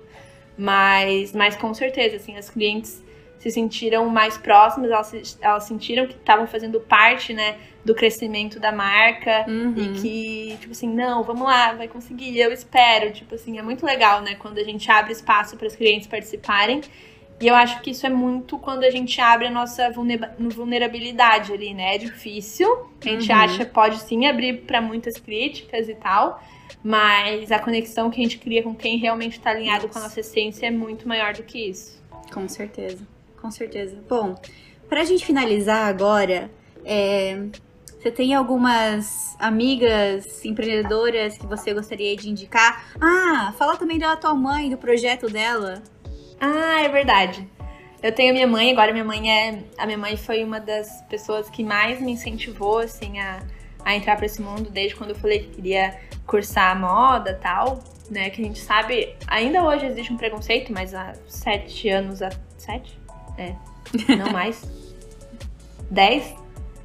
[0.58, 3.04] Mas, mas com certeza, assim, as clientes
[3.38, 8.72] se sentiram mais próximas, elas, elas sentiram que estavam fazendo parte, né, do crescimento da
[8.72, 9.74] marca uhum.
[9.76, 13.12] e que, tipo assim, não, vamos lá, vai conseguir, eu espero.
[13.12, 16.80] Tipo assim, é muito legal, né, quando a gente abre espaço para os clientes participarem.
[17.40, 21.74] E eu acho que isso é muito quando a gente abre a nossa vulnerabilidade ali,
[21.74, 21.96] né?
[21.96, 22.88] É difícil.
[23.00, 23.38] A gente uhum.
[23.38, 26.42] acha pode sim abrir para muitas críticas e tal,
[26.84, 29.94] mas a conexão que a gente cria com quem realmente está alinhado nossa.
[29.94, 32.02] com a nossa essência é muito maior do que isso.
[32.34, 33.06] Com certeza
[33.48, 33.98] com certeza.
[34.10, 34.36] Bom,
[34.90, 36.52] pra gente finalizar agora,
[36.84, 37.46] é,
[37.98, 42.86] você tem algumas amigas empreendedoras que você gostaria de indicar?
[43.00, 45.82] Ah, fala também da tua mãe, do projeto dela.
[46.40, 47.48] Ah, é verdade.
[48.02, 49.64] Eu tenho a minha mãe, agora minha mãe é.
[49.78, 53.40] A minha mãe foi uma das pessoas que mais me incentivou, assim, a,
[53.84, 58.30] a entrar para esse mundo desde quando eu falei que queria cursar moda tal, né?
[58.30, 62.22] Que a gente sabe, ainda hoje existe um preconceito, mas há sete anos.
[62.22, 63.00] A, sete?
[63.38, 63.56] É.
[64.16, 64.64] Não mais.
[65.90, 66.36] dez?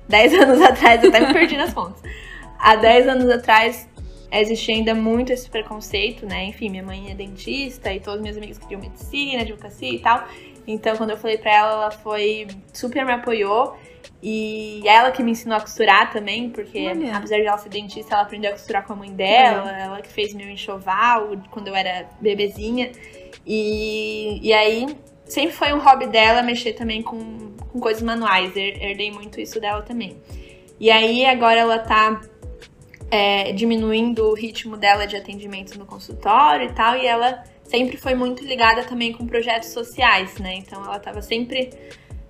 [0.09, 2.03] Dez anos atrás, eu até me perdi nas contas.
[2.59, 3.89] Há dez anos atrás
[4.41, 6.47] existia ainda muito esse preconceito, né?
[6.47, 10.27] Enfim, minha mãe é dentista e todas minhas amigas queriam medicina, advocacia e tal.
[10.67, 13.77] Então, quando eu falei pra ela, ela foi super me apoiou.
[14.23, 17.17] E ela que me ensinou a costurar também, porque Olha.
[17.17, 19.71] apesar de ela ser dentista, ela aprendeu a costurar com a mãe dela.
[19.71, 22.93] Ela que fez meu enxoval quando eu era bebezinha.
[23.45, 24.87] E, e aí
[25.25, 28.57] sempre foi um hobby dela mexer também com, com coisas manuais.
[28.57, 30.17] Herdei muito isso dela também.
[30.79, 32.21] E aí agora ela tá
[33.13, 38.15] é, diminuindo o ritmo dela de atendimento no consultório e tal, e ela sempre foi
[38.15, 40.55] muito ligada também com projetos sociais, né?
[40.55, 41.69] Então ela estava sempre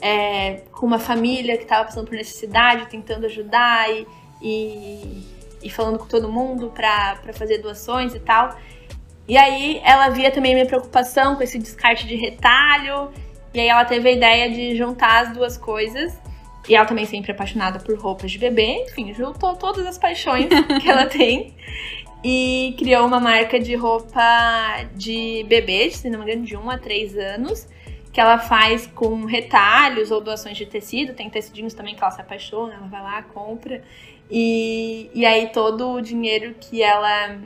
[0.00, 4.08] é, com uma família que estava passando por necessidade, tentando ajudar e,
[4.42, 5.24] e,
[5.62, 8.58] e falando com todo mundo para fazer doações e tal.
[9.28, 13.12] E aí ela via também minha preocupação com esse descarte de retalho.
[13.54, 16.12] E aí ela teve a ideia de juntar as duas coisas.
[16.68, 18.84] E ela também sempre apaixonada por roupas de bebê.
[18.88, 20.46] Enfim, juntou todas as paixões
[20.80, 21.54] que ela tem.
[22.24, 24.22] E criou uma marca de roupa
[24.94, 27.68] de bebê, se não me engano, de 1 a 3 anos.
[28.12, 31.14] Que ela faz com retalhos ou doações de tecido.
[31.14, 33.82] Tem tecidinhos também que ela se apaixona, ela vai lá, compra.
[34.30, 37.38] E, e aí todo o dinheiro que ela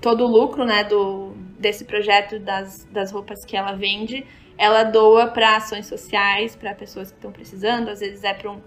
[0.00, 4.24] todo o lucro né, do, desse projeto das, das roupas que ela vende,
[4.60, 7.88] ela doa para ações sociais, para pessoas que estão precisando.
[7.88, 8.60] Às vezes é para um,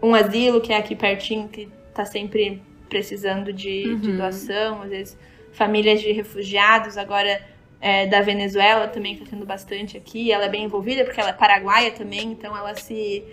[0.00, 3.98] um asilo que é aqui pertinho, que está sempre precisando de, uhum.
[3.98, 4.82] de, doação.
[4.82, 5.18] Às vezes
[5.50, 7.44] famílias de refugiados, agora
[7.80, 10.30] é, da Venezuela também está tendo bastante aqui.
[10.30, 13.24] Ela é bem envolvida porque ela é paraguaia também, então ela se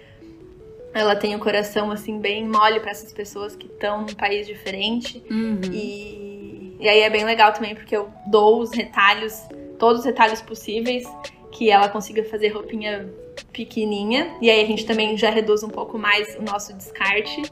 [0.96, 5.24] ela tem o coração assim bem mole para essas pessoas que estão num país diferente
[5.30, 5.60] uhum.
[5.72, 9.42] e e aí é bem legal também porque eu dou os retalhos,
[9.80, 11.08] todos os retalhos possíveis,
[11.54, 13.10] que ela consiga fazer roupinha
[13.52, 14.36] pequenininha.
[14.42, 17.44] E aí a gente também já reduz um pouco mais o nosso descarte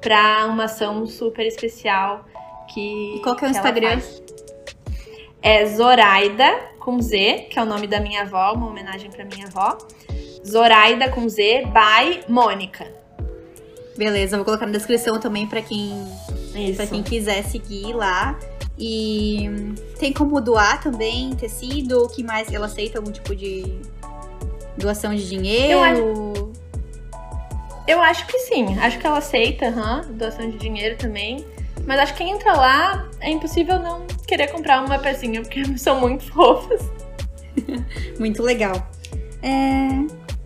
[0.00, 2.24] para uma ação super especial
[2.72, 3.16] que.
[3.16, 4.00] E qual que é o Instagram?
[5.40, 9.46] É Zoraida com Z, que é o nome da minha avó, uma homenagem para minha
[9.46, 9.78] avó.
[10.46, 12.86] Zoraida com Z by Mônica.
[13.96, 15.92] Beleza, vou colocar na descrição também para quem
[16.76, 18.38] para quem quiser seguir lá.
[18.78, 19.48] E
[19.98, 22.04] tem como doar também tecido?
[22.04, 22.52] O que mais?
[22.52, 23.78] Ela aceita algum tipo de
[24.76, 25.72] doação de dinheiro?
[25.72, 26.52] Eu acho,
[27.86, 28.78] eu acho que sim.
[28.78, 31.44] Acho que ela aceita, uhum, doação de dinheiro também.
[31.86, 36.00] Mas acho que quem entra lá é impossível não querer comprar uma pecinha, porque são
[36.00, 36.82] muito fofas.
[38.18, 38.74] muito legal.
[39.42, 39.88] É...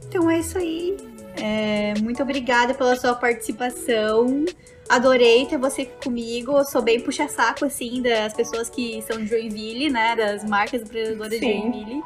[0.07, 0.97] Então é isso aí.
[1.37, 4.45] É, muito obrigada pela sua participação.
[4.89, 6.56] Adorei ter você comigo.
[6.56, 10.16] Eu sou bem puxa-saco, assim, das pessoas que são de Joinville, né?
[10.16, 12.02] Das marcas empreendedoras de Joinville.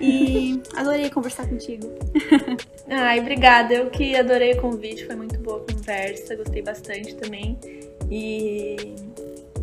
[0.00, 1.86] E adorei conversar contigo.
[2.88, 3.74] Ai, obrigada.
[3.74, 7.58] Eu que adorei o convite, foi muito boa a conversa, gostei bastante também.
[8.10, 8.94] E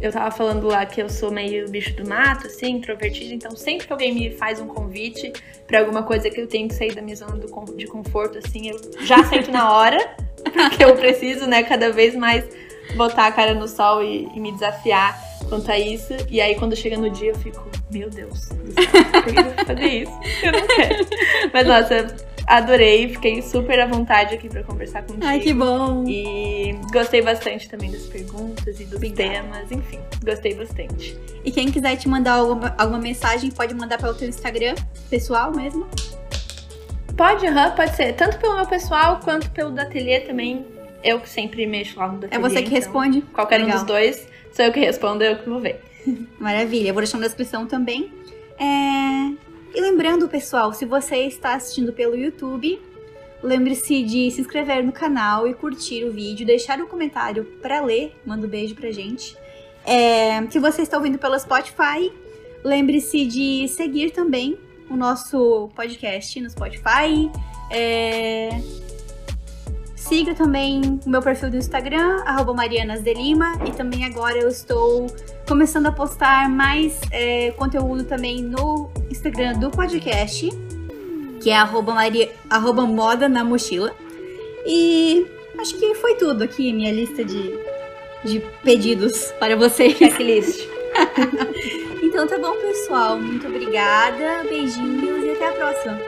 [0.03, 3.87] eu tava falando lá que eu sou meio bicho do mato, assim, introvertida, então sempre
[3.87, 5.31] que alguém me faz um convite
[5.65, 8.77] para alguma coisa que eu tenho que sair da minha zona de conforto, assim, eu
[9.05, 10.17] já aceito na hora,
[10.51, 12.43] porque eu preciso, né, cada vez mais
[12.95, 16.13] botar a cara no sol e, e me desafiar quanto a isso.
[16.29, 19.87] E aí, quando chega no dia, eu fico, meu Deus, por que eu vou fazer
[19.87, 20.19] isso?
[20.43, 21.07] Eu não quero.
[21.53, 22.15] Mas, nossa,
[22.47, 25.25] adorei, fiquei super à vontade aqui para conversar contigo.
[25.25, 26.03] Ai, que bom!
[26.07, 29.29] E gostei bastante também das perguntas e dos Obrigada.
[29.29, 31.17] temas, enfim, gostei bastante.
[31.43, 34.75] E quem quiser te mandar alguma, alguma mensagem, pode mandar pelo teu Instagram
[35.09, 35.87] pessoal mesmo?
[37.15, 38.13] Pode, uhum, pode ser.
[38.13, 40.65] Tanto pelo meu pessoal quanto pelo da ateliê também.
[41.03, 43.21] Eu que sempre mexo lá no da É você que então, responde?
[43.33, 43.75] Qualquer Legal.
[43.75, 44.27] um dos dois.
[44.51, 45.81] Sou eu que respondo, eu que vou ver.
[46.39, 48.11] Maravilha, eu vou deixar na descrição também.
[48.59, 49.33] É...
[49.75, 52.79] E lembrando, pessoal, se você está assistindo pelo YouTube,
[53.43, 58.15] lembre-se de se inscrever no canal e curtir o vídeo, deixar um comentário para ler,
[58.25, 59.37] manda um beijo pra gente.
[59.85, 60.47] É...
[60.49, 62.11] Se você está ouvindo pelo Spotify,
[62.63, 64.57] lembre-se de seguir também
[64.93, 67.31] o nosso podcast no Spotify.
[67.71, 68.49] É...
[69.95, 72.23] Siga também o meu perfil do Instagram,
[72.55, 75.07] marianasdelima, e também agora eu estou
[75.47, 80.49] começando a postar mais é, conteúdo também no Instagram do podcast,
[81.41, 83.95] que é arroba, Maria, arroba moda na mochila.
[84.65, 85.25] E
[85.57, 87.57] acho que foi tudo aqui, minha lista de,
[88.25, 89.97] de pedidos para vocês.
[89.97, 90.72] Checklist.
[92.01, 93.19] então tá bom, pessoal.
[93.19, 95.99] Muito obrigada, beijinhos e até a próxima.